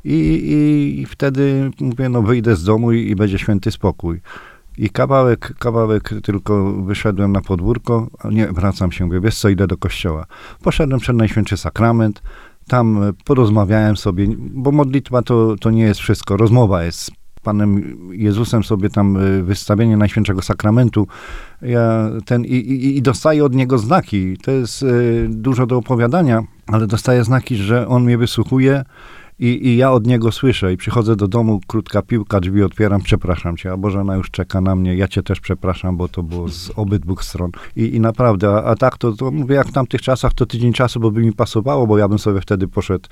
i, 0.05 0.13
i, 0.13 1.01
i 1.01 1.05
wtedy 1.05 1.71
mówię, 1.79 2.09
no 2.09 2.21
wyjdę 2.21 2.55
z 2.55 2.63
domu 2.63 2.91
i, 2.91 3.09
i 3.09 3.15
będzie 3.15 3.39
święty 3.39 3.71
spokój. 3.71 4.21
I 4.77 4.89
kawałek, 4.89 5.53
kawałek 5.59 6.09
tylko 6.23 6.73
wyszedłem 6.73 7.31
na 7.31 7.41
podwórko, 7.41 8.07
nie, 8.31 8.47
wracam 8.47 8.91
się, 8.91 9.05
mówię, 9.05 9.19
wiesz 9.19 9.39
co, 9.39 9.49
idę 9.49 9.67
do 9.67 9.77
kościoła. 9.77 10.25
Poszedłem 10.63 10.99
przed 10.99 11.15
Najświętszy 11.15 11.57
Sakrament, 11.57 12.21
tam 12.67 13.03
e, 13.03 13.13
porozmawiałem 13.25 13.97
sobie, 13.97 14.27
bo 14.37 14.71
modlitwa 14.71 15.21
to, 15.21 15.55
to 15.59 15.71
nie 15.71 15.83
jest 15.83 15.99
wszystko, 15.99 16.37
rozmowa 16.37 16.83
jest 16.83 17.11
Panem 17.43 17.97
Jezusem 18.11 18.63
sobie 18.63 18.89
tam 18.89 19.17
e, 19.17 19.43
wystawienie 19.43 19.97
Najświętszego 19.97 20.41
Sakramentu. 20.41 21.07
Ja 21.61 22.09
ten, 22.25 22.45
i, 22.45 22.55
i, 22.55 22.97
I 22.97 23.01
dostaję 23.01 23.45
od 23.45 23.55
Niego 23.55 23.77
znaki. 23.77 24.37
To 24.37 24.51
jest 24.51 24.83
e, 24.83 24.87
dużo 25.29 25.65
do 25.65 25.77
opowiadania, 25.77 26.43
ale 26.67 26.87
dostaję 26.87 27.23
znaki, 27.23 27.55
że 27.55 27.87
On 27.87 28.03
mnie 28.03 28.17
wysłuchuje 28.17 28.83
i, 29.41 29.67
i 29.67 29.77
ja 29.77 29.91
od 29.91 30.07
Niego 30.07 30.31
słyszę. 30.31 30.73
I 30.73 30.77
przychodzę 30.77 31.15
do 31.15 31.27
domu, 31.27 31.59
krótka 31.67 32.01
piłka, 32.01 32.39
drzwi 32.39 32.63
otwieram, 32.63 33.01
przepraszam 33.01 33.57
Cię, 33.57 33.71
a 33.71 33.77
Bożena 33.77 34.15
już 34.15 34.31
czeka 34.31 34.61
na 34.61 34.75
mnie, 34.75 34.95
ja 34.95 35.07
Cię 35.07 35.23
też 35.23 35.39
przepraszam, 35.39 35.97
bo 35.97 36.07
to 36.07 36.23
było 36.23 36.47
z 36.47 36.71
obydwu 36.75 37.15
stron. 37.21 37.51
I, 37.75 37.95
i 37.95 37.99
naprawdę, 37.99 38.49
a, 38.49 38.63
a 38.63 38.75
tak 38.75 38.97
to, 38.97 39.11
to 39.11 39.31
mówię, 39.31 39.55
jak 39.55 39.67
w 39.67 39.71
tamtych 39.71 40.01
czasach, 40.01 40.33
to 40.33 40.45
tydzień 40.45 40.73
czasu, 40.73 40.99
bo 40.99 41.11
by 41.11 41.21
mi 41.21 41.33
pasowało, 41.33 41.87
bo 41.87 41.97
ja 41.97 42.07
bym 42.07 42.19
sobie 42.19 42.41
wtedy 42.41 42.67
poszedł 42.67 43.09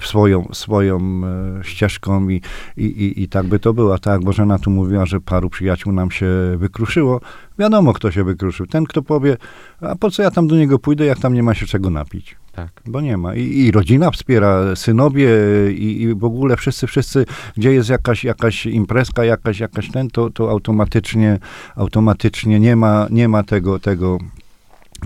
w 0.00 0.06
swoją, 0.06 0.48
swoją 0.52 0.98
e, 0.98 1.64
ścieżką 1.64 2.28
i, 2.28 2.40
i, 2.76 2.84
i, 2.84 3.22
i 3.22 3.28
tak 3.28 3.46
by 3.46 3.58
to 3.58 3.74
było. 3.74 3.94
A 3.94 3.98
tak 3.98 4.12
jak 4.12 4.24
Bożena 4.24 4.58
tu 4.58 4.70
mówiła, 4.70 5.06
że 5.06 5.20
paru 5.20 5.50
przyjaciół 5.50 5.92
nam 5.92 6.10
się 6.10 6.26
wykruszyło, 6.56 7.20
wiadomo, 7.58 7.92
kto 7.92 8.10
się 8.10 8.24
wykruszył. 8.24 8.66
Ten, 8.66 8.84
kto 8.84 9.02
powie, 9.02 9.36
a 9.80 9.96
po 9.96 10.10
co 10.10 10.22
ja 10.22 10.30
tam 10.30 10.48
do 10.48 10.56
niego 10.56 10.78
pójdę, 10.78 11.04
jak 11.04 11.18
tam 11.18 11.34
nie 11.34 11.42
ma 11.42 11.54
się 11.54 11.66
czego 11.66 11.90
napić. 11.90 12.39
Tak. 12.52 12.82
Bo 12.86 13.00
nie 13.00 13.16
ma. 13.16 13.34
I, 13.34 13.58
I 13.58 13.70
rodzina 13.70 14.10
wspiera, 14.10 14.76
synowie 14.76 15.28
i, 15.72 16.02
i 16.02 16.14
w 16.14 16.24
ogóle 16.24 16.56
wszyscy, 16.56 16.86
wszyscy, 16.86 17.26
gdzie 17.56 17.72
jest 17.72 17.88
jakaś, 17.88 18.24
jakaś 18.24 18.66
imprezka, 18.66 19.24
jakaś, 19.24 19.60
jakaś 19.60 19.90
ten, 19.90 20.10
to, 20.10 20.30
to 20.30 20.50
automatycznie, 20.50 21.38
automatycznie 21.76 22.60
nie 22.60 22.76
ma, 22.76 23.06
nie 23.10 23.28
ma 23.28 23.42
tego, 23.42 23.78
tego, 23.78 24.18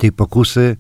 tej 0.00 0.12
pokusy. 0.12 0.76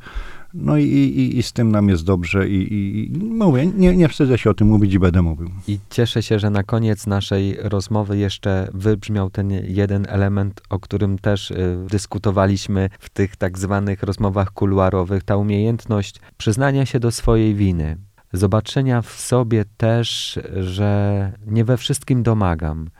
No 0.54 0.76
i, 0.76 0.84
i, 0.84 1.38
i 1.38 1.42
z 1.42 1.52
tym 1.52 1.70
nam 1.70 1.88
jest 1.88 2.04
dobrze 2.04 2.48
i, 2.48 2.74
i 2.74 2.84
i 2.94 3.18
mówię, 3.18 3.66
nie, 3.66 3.96
nie 3.96 4.08
wstydzę 4.08 4.38
się 4.38 4.50
o 4.50 4.54
tym 4.54 4.68
mówić 4.68 4.92
i 4.92 4.98
będę 4.98 5.22
mówił. 5.22 5.50
I 5.68 5.78
cieszę 5.90 6.22
się, 6.22 6.38
że 6.38 6.50
na 6.50 6.62
koniec 6.62 7.06
naszej 7.06 7.56
rozmowy 7.60 8.18
jeszcze 8.18 8.68
wybrzmiał 8.74 9.30
ten 9.30 9.50
jeden 9.50 10.06
element, 10.08 10.60
o 10.70 10.80
którym 10.80 11.18
też 11.18 11.50
y, 11.50 11.76
dyskutowaliśmy 11.90 12.90
w 12.98 13.10
tych 13.10 13.36
tak 13.36 13.58
zwanych 13.58 14.02
rozmowach 14.02 14.50
kuluarowych. 14.50 15.22
Ta 15.22 15.36
umiejętność 15.36 16.20
przyznania 16.36 16.86
się 16.86 17.00
do 17.00 17.10
swojej 17.10 17.54
winy. 17.54 17.96
Zobaczenia 18.32 19.02
w 19.02 19.10
sobie 19.10 19.64
też, 19.76 20.38
że 20.60 21.32
nie 21.46 21.64
we 21.64 21.76
wszystkim 21.76 22.22
domagam. 22.22 22.90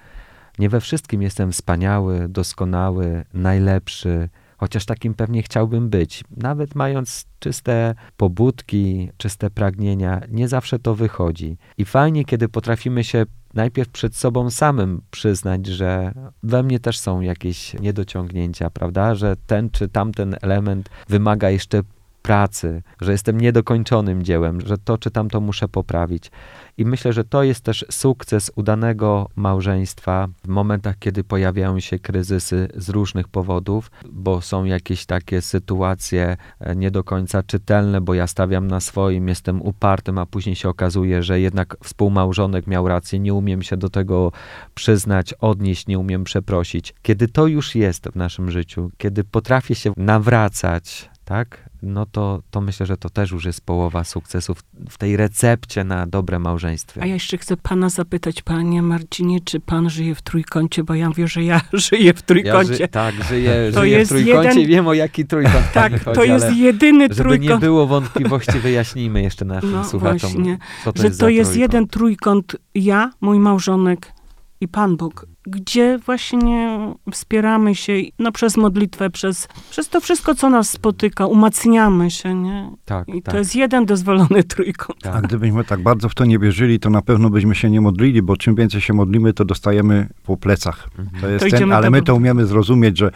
Nie 0.59 0.69
we 0.69 0.81
wszystkim 0.81 1.23
jestem 1.23 1.53
wspaniały, 1.53 2.29
doskonały, 2.29 3.25
najlepszy, 3.35 4.29
chociaż 4.57 4.87
takim 4.87 5.15
pewnie 5.15 5.43
chciałbym 5.43 5.89
być. 5.89 6.25
Nawet 6.37 6.75
mając 6.75 7.27
czyste 7.39 7.95
pobudki, 8.17 9.11
czyste 9.17 9.51
pragnienia, 9.51 10.21
nie 10.29 10.49
zawsze 10.49 10.79
to 10.79 10.95
wychodzi. 10.95 11.57
I 11.79 11.85
fajnie, 11.85 12.25
kiedy 12.25 12.49
potrafimy 12.49 13.05
się 13.05 13.25
najpierw 13.55 13.89
przed 13.89 14.17
sobą 14.17 14.51
samym 14.51 15.03
przyznać, 15.11 15.67
że 15.67 16.13
we 16.43 16.63
mnie 16.63 16.81
też 16.81 16.99
są 16.99 17.21
jakieś 17.21 17.75
niedociągnięcia, 17.75 18.71
prawda? 18.71 19.15
Że 19.15 19.37
ten 19.47 19.71
czy 19.71 19.89
tamten 19.89 20.37
element 20.43 20.89
wymaga 21.09 21.51
jeszcze 21.51 21.83
pracy, 22.25 22.83
że 23.01 23.13
jestem 23.13 23.41
niedokończonym 23.41 24.23
dziełem, 24.23 24.61
że 24.61 24.79
to 24.79 24.99
czy 24.99 25.11
tamto 25.11 25.41
muszę 25.41 25.69
poprawić. 25.69 26.31
I 26.79 26.85
myślę, 26.85 27.13
że 27.13 27.25
to 27.25 27.43
jest 27.43 27.61
też 27.61 27.85
sukces 27.91 28.51
udanego 28.57 29.29
małżeństwa 29.37 30.29
w 30.45 30.49
momentach, 30.49 30.99
kiedy 30.99 31.25
pojawiają 31.25 31.81
się 31.81 31.99
kryzysy 31.99 32.69
z 32.75 32.89
różnych 32.89 33.29
powodów, 33.29 33.91
bo 34.13 34.41
są 34.41 34.65
jakieś 34.65 35.07
takie 35.07 35.43
sytuacje 35.43 36.37
e, 36.61 36.77
nie 36.77 36.91
do 36.91 37.05
końca 37.05 37.43
czytelne, 37.43 38.01
bo 38.01 38.15
ja 38.15 38.27
stawiam 38.27 38.67
na 38.67 38.81
swoim, 38.81 39.29
jestem 39.29 39.63
upartym, 39.63 40.19
a 40.19 40.27
później 40.27 40.57
się 40.57 40.69
okazuje, 40.69 41.23
że 41.23 41.41
jednak 41.41 41.77
współmałżonek 41.83 42.67
miał 42.67 42.89
rację, 42.89 43.19
nie 43.19 43.35
umiem 43.35 43.63
się 43.63 43.77
do 43.77 43.91
tego 43.91 44.33
przyznać, 44.75 45.35
odnieść, 45.35 45.87
nie 45.87 45.99
umiem 45.99 46.25
przeprosić. 46.25 46.95
Kiedy 47.03 47.29
to 47.29 47.47
już 47.47 47.75
jest 47.75 48.09
w 48.09 48.17
naszym 48.17 48.51
życiu, 48.51 48.91
kiedy 48.97 49.25
potrafię 49.25 49.75
się 49.75 49.93
nawracać, 49.97 51.11
tak? 51.25 51.74
No 51.85 52.07
to, 52.07 52.43
to 52.51 52.61
myślę, 52.61 52.87
że 52.87 52.97
to 52.97 53.11
też 53.11 53.31
już 53.31 53.45
jest 53.45 53.61
połowa 53.61 54.05
sukcesu 54.05 54.55
w, 54.55 54.63
w 54.91 54.99
tej 54.99 55.17
recepcie 55.17 55.85
na 55.85 56.07
dobre 56.07 56.39
małżeństwo. 56.39 57.01
A 57.03 57.07
ja 57.07 57.15
jeszcze 57.15 57.39
chcę 57.39 57.57
pana 57.57 57.89
zapytać, 57.89 58.43
panie 58.43 58.83
Marcinie, 58.83 59.41
czy 59.41 59.61
pan 59.61 59.91
żyje 59.91 60.15
w 60.15 60.23
trójkącie, 60.23 60.85
bo 60.85 60.95
ja 60.95 61.11
wiem, 61.11 61.29
że 61.29 61.45
ja 61.45 61.61
żyję 61.73 62.13
w 62.15 62.17
Ja 62.17 62.23
trójkącie. 62.23 62.75
ży, 62.75 62.89
tak, 62.89 63.15
żyję, 63.29 63.71
To 63.75 63.81
żyję 63.81 64.05
w 64.05 64.09
trójkącie 64.09 64.49
jeden- 64.49 64.59
i 64.61 64.67
wiem 64.67 64.87
o 64.89 64.95
jaki 64.95 65.25
trójkąt 65.27 65.73
tak, 65.75 66.05
chodzi, 66.05 66.15
to 66.17 66.25
jest 66.25 66.53
jedyny 66.57 67.09
żeby 67.11 67.31
nie 67.31 67.37
trójkąt. 67.37 67.61
było 67.61 67.87
wątpliwości, 67.87 68.59
wyjaśnijmy 68.61 69.23
jeszcze 69.23 69.45
naszym 69.45 69.73
No 69.73 69.85
słuchaczom, 69.85 70.31
właśnie, 70.33 70.59
to 70.85 70.93
że 70.97 71.05
jest 71.07 71.21
to 71.21 71.29
jest 71.29 71.51
trójkąt. 71.51 71.73
jeden 71.73 71.89
trójkąt, 71.89 72.57
ja, 72.75 73.11
mój 73.21 73.39
małżonek 73.39 74.13
i 74.61 74.69
Pan 74.69 74.97
Bóg, 74.97 75.27
gdzie 75.47 75.99
właśnie 75.99 76.79
wspieramy 77.13 77.75
się 77.75 77.93
no, 78.19 78.33
przez 78.33 78.57
modlitwę, 78.57 79.11
przez, 79.11 79.49
przez 79.71 79.89
to 79.89 80.01
wszystko, 80.01 80.35
co 80.35 80.51
nas 80.51 80.71
spotyka, 80.71 81.27
umacniamy 81.27 82.11
się, 82.11 82.35
nie? 82.35 82.71
Tak, 82.85 83.09
I 83.09 83.23
tak, 83.23 83.33
to 83.35 83.39
jest 83.39 83.57
jeden 83.57 83.87
dozwolony 83.87 84.45
trójkąt. 84.55 85.03
tak. 85.03 85.17
A 85.17 85.21
gdybyśmy 85.21 85.65
tak 85.65 85.83
bardzo 85.83 86.09
w 86.09 86.15
to 86.15 86.25
nie 86.25 86.39
wierzyli, 86.39 86.81
to 86.81 86.91
na 86.91 87.03
pewno 87.03 87.31
byśmy 87.31 87.55
się 87.55 87.71
nie 87.71 87.81
modlili, 87.81 88.23
bo 88.23 88.37
czym 88.37 88.55
więcej 88.55 88.81
się 88.81 88.93
modlimy, 88.93 89.33
to 89.33 89.45
dostajemy 89.45 90.09
po 90.23 90.37
plecach. 90.37 90.89
Mhm. 90.99 91.21
To 91.21 91.29
jest 91.29 91.45
To 91.45 91.59
ten, 91.59 91.73
ale 91.73 91.91
my 91.91 92.03
to 92.03 92.15
umiemy 92.15 92.47
zrozumieć, 92.47 92.99
że, 92.99 93.11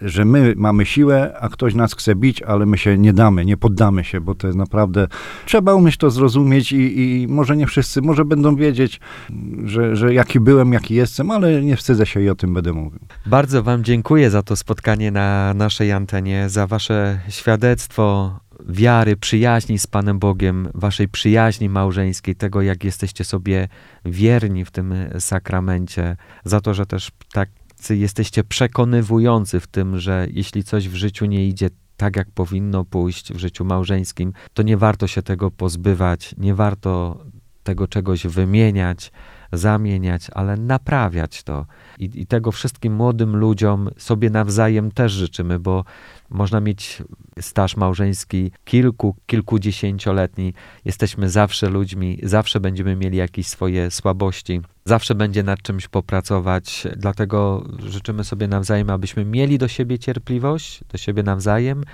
że 0.00 0.24
my 0.24 0.54
mamy 0.56 0.86
siłę, 0.86 1.36
a 1.40 1.48
ktoś 1.48 1.74
nas 1.74 1.94
chce 1.94 2.14
bić, 2.14 2.42
ale 2.42 2.66
my 2.66 2.78
się 2.78 2.98
nie 2.98 3.12
damy, 3.12 3.44
nie 3.44 3.56
poddamy 3.56 4.04
się, 4.04 4.20
bo 4.20 4.34
to 4.34 4.46
jest 4.46 4.58
naprawdę... 4.58 5.08
Trzeba 5.46 5.74
umieć 5.74 5.96
to 5.96 6.10
zrozumieć 6.10 6.72
i, 6.72 7.00
i 7.00 7.28
może 7.28 7.56
nie 7.56 7.66
wszyscy, 7.66 8.02
może 8.02 8.24
będą 8.24 8.56
wiedzieć, 8.56 9.00
że, 9.64 9.96
że 9.96 10.14
jaki 10.14 10.40
byłem, 10.40 10.72
jaki 10.72 10.94
jestem, 10.94 11.30
ale 11.30 11.67
nie 11.68 11.76
wstydzę 11.76 12.06
się 12.06 12.20
i 12.20 12.28
o 12.28 12.34
tym 12.34 12.54
będę 12.54 12.72
mówił. 12.72 13.00
Bardzo 13.26 13.62
Wam 13.62 13.84
dziękuję 13.84 14.30
za 14.30 14.42
to 14.42 14.56
spotkanie 14.56 15.10
na 15.10 15.54
naszej 15.54 15.92
antenie, 15.92 16.48
za 16.48 16.66
Wasze 16.66 17.20
świadectwo 17.28 18.38
wiary, 18.68 19.16
przyjaźni 19.16 19.78
z 19.78 19.86
Panem 19.86 20.18
Bogiem, 20.18 20.68
Waszej 20.74 21.08
przyjaźni 21.08 21.68
małżeńskiej, 21.68 22.36
tego 22.36 22.62
jak 22.62 22.84
jesteście 22.84 23.24
sobie 23.24 23.68
wierni 24.04 24.64
w 24.64 24.70
tym 24.70 24.94
sakramencie, 25.18 26.16
za 26.44 26.60
to, 26.60 26.74
że 26.74 26.86
też 26.86 27.10
tacy 27.32 27.96
jesteście 27.96 28.44
przekonywujący 28.44 29.60
w 29.60 29.66
tym, 29.66 29.98
że 29.98 30.26
jeśli 30.30 30.64
coś 30.64 30.88
w 30.88 30.94
życiu 30.94 31.26
nie 31.26 31.46
idzie 31.46 31.70
tak, 31.96 32.16
jak 32.16 32.30
powinno 32.30 32.84
pójść 32.84 33.32
w 33.32 33.38
życiu 33.38 33.64
małżeńskim, 33.64 34.32
to 34.54 34.62
nie 34.62 34.76
warto 34.76 35.06
się 35.06 35.22
tego 35.22 35.50
pozbywać, 35.50 36.34
nie 36.38 36.54
warto 36.54 37.24
tego 37.62 37.88
czegoś 37.88 38.26
wymieniać, 38.26 39.12
zamieniać, 39.52 40.30
ale 40.34 40.56
naprawiać 40.56 41.42
to. 41.42 41.66
I, 41.98 42.10
I 42.14 42.26
tego 42.26 42.52
wszystkim 42.52 42.94
młodym 42.94 43.36
ludziom 43.36 43.90
sobie 43.96 44.30
nawzajem 44.30 44.90
też 44.90 45.12
życzymy, 45.12 45.58
bo 45.58 45.84
Można 46.30 46.60
mieć 46.60 47.02
staż 47.40 47.76
małżeński 47.76 48.52
kilku, 48.64 49.16
kilkudziesięcioletni. 49.26 50.54
Jesteśmy 50.84 51.30
zawsze 51.30 51.68
ludźmi, 51.68 52.18
zawsze 52.22 52.60
będziemy 52.60 52.96
mieli 52.96 53.18
jakieś 53.18 53.46
swoje 53.46 53.90
słabości, 53.90 54.60
zawsze 54.84 55.14
będzie 55.14 55.42
nad 55.42 55.62
czymś 55.62 55.88
popracować. 55.88 56.86
Dlatego 56.96 57.64
życzymy 57.78 58.24
sobie 58.24 58.48
nawzajem, 58.48 58.90
abyśmy 58.90 59.24
mieli 59.24 59.58
do 59.58 59.68
siebie 59.68 59.98
cierpliwość, 59.98 60.80
do 60.92 60.98
siebie 60.98 61.22
nawzajem, 61.22 61.84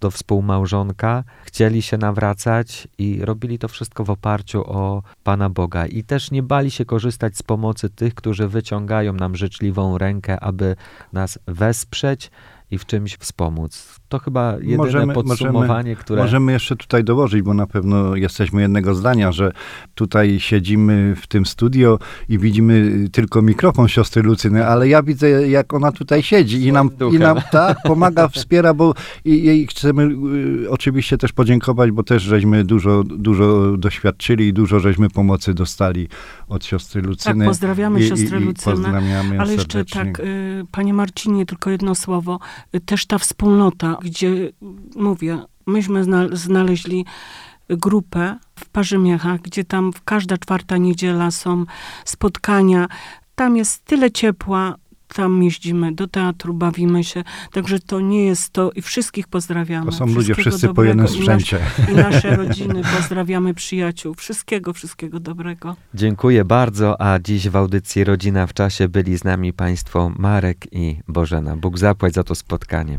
do 0.00 0.10
współmałżonka, 0.10 1.24
chcieli 1.44 1.82
się 1.82 1.98
nawracać 1.98 2.88
i 2.98 3.20
robili 3.22 3.58
to 3.58 3.68
wszystko 3.68 4.04
w 4.04 4.10
oparciu 4.10 4.64
o 4.66 5.02
Pana 5.24 5.50
Boga. 5.50 5.86
I 5.86 6.04
też 6.04 6.30
nie 6.30 6.42
bali 6.42 6.70
się 6.70 6.84
korzystać 6.84 7.36
z 7.36 7.42
pomocy 7.42 7.90
tych, 7.90 8.14
którzy 8.14 8.48
wyciągają 8.48 9.12
nam 9.12 9.36
życzliwą 9.36 9.98
rękę, 9.98 10.40
aby 10.40 10.76
nas 11.12 11.38
wesprzeć 11.46 12.30
i 12.70 12.78
w 12.78 12.86
czymś 12.86 13.16
wspomóc. 13.16 14.00
To 14.08 14.18
chyba 14.18 14.52
jedyne 14.60 14.76
Możemy- 14.76 15.14
podsumowanie, 15.14 15.68
możemy- 15.68 15.96
które... 15.96 16.22
Możemy 16.22 16.52
jeszcze 16.52 16.76
tutaj 16.76 17.04
dołożyć, 17.04 17.42
bo 17.42 17.54
na 17.54 17.66
pewno 17.66 18.16
jesteśmy 18.16 18.62
jednego 18.62 18.94
zdania, 18.94 19.32
że 19.32 19.52
tutaj 19.94 20.40
siedzimy 20.40 21.16
w 21.16 21.26
tym 21.26 21.46
studio 21.46 21.98
i 22.28 22.38
widzimy 22.38 22.92
tylko 23.12 23.42
mikrofon 23.42 23.88
siostry 23.88 24.22
Lucyny, 24.22 24.66
ale 24.66 24.88
ja 24.88 25.02
widzę, 25.02 25.48
jak 25.48 25.74
ona 25.74 25.92
tutaj 25.92 26.22
siedzi 26.22 26.62
i 26.66 26.72
nam, 26.72 26.90
i 27.12 27.18
nam 27.18 27.38
tak 27.52 27.78
pomaga, 27.84 28.28
wspiera, 28.38 28.74
bo 28.74 28.94
i, 29.24 29.42
jej 29.44 29.66
chcemy 29.66 30.08
y, 30.64 30.70
oczywiście 30.70 31.18
też 31.18 31.32
podziękować, 31.32 31.90
bo 31.90 32.02
też 32.02 32.22
żeśmy 32.22 32.64
dużo, 32.64 33.02
dużo 33.04 33.76
doświadczyli 33.76 34.46
i 34.48 34.52
dużo 34.52 34.80
żeśmy 34.80 35.10
pomocy 35.10 35.54
dostali 35.54 36.08
od 36.48 36.64
siostry 36.64 37.00
Tak, 37.02 37.08
Lucyny. 37.10 37.44
pozdrawiamy 37.46 38.00
I- 38.00 38.08
siostrę 38.08 38.40
i- 38.40 38.44
Lucynę. 38.44 38.74
Pozdrawiamy 38.76 39.40
Ale 39.40 39.54
jeszcze 39.54 39.84
tak, 39.84 40.20
y, 40.20 40.64
panie 40.72 40.94
Marcinie, 40.94 41.46
tylko 41.46 41.70
jedno 41.70 41.94
słowo. 41.94 42.38
Y, 42.74 42.80
Też 42.80 43.06
ta 43.06 43.18
wspólnota, 43.18 43.95
gdzie 44.02 44.52
mówię, 44.96 45.38
myśmy 45.66 46.04
zna- 46.04 46.28
znaleźli 46.36 47.04
grupę 47.68 48.36
w 48.58 48.68
Parzymiechach, 48.68 49.40
gdzie 49.40 49.64
tam 49.64 49.92
w 49.92 50.04
każda 50.04 50.38
czwarta 50.38 50.76
niedziela 50.76 51.30
są 51.30 51.64
spotkania. 52.04 52.86
Tam 53.34 53.56
jest 53.56 53.84
tyle 53.84 54.10
ciepła, 54.10 54.74
tam 55.14 55.42
jeździmy 55.42 55.92
do 55.94 56.06
teatru, 56.08 56.54
bawimy 56.54 57.04
się. 57.04 57.24
Także 57.52 57.78
to 57.78 58.00
nie 58.00 58.24
jest 58.24 58.50
to 58.52 58.70
i 58.72 58.82
wszystkich 58.82 59.28
pozdrawiamy. 59.28 59.86
To 59.86 59.92
są 59.92 60.06
ludzie 60.06 60.34
wszyscy 60.34 60.68
po 60.74 60.84
jednym 60.84 61.06
i 61.06 61.08
nasz- 61.08 61.16
sprzęcie. 61.16 61.58
I 61.92 61.94
nasze 61.94 62.36
rodziny 62.36 62.82
pozdrawiamy 62.96 63.54
przyjaciół. 63.54 64.14
Wszystkiego, 64.14 64.72
wszystkiego 64.72 65.20
dobrego. 65.20 65.76
Dziękuję 65.94 66.44
bardzo, 66.44 67.00
a 67.00 67.18
dziś 67.18 67.48
w 67.48 67.56
audycji 67.56 68.04
Rodzina 68.04 68.46
w 68.46 68.54
czasie 68.54 68.88
byli 68.88 69.18
z 69.18 69.24
nami 69.24 69.52
Państwo 69.52 70.12
Marek 70.18 70.66
i 70.72 70.96
Bożena. 71.08 71.56
Bóg 71.56 71.78
zapłać 71.78 72.14
za 72.14 72.24
to 72.24 72.34
spotkanie. 72.34 72.98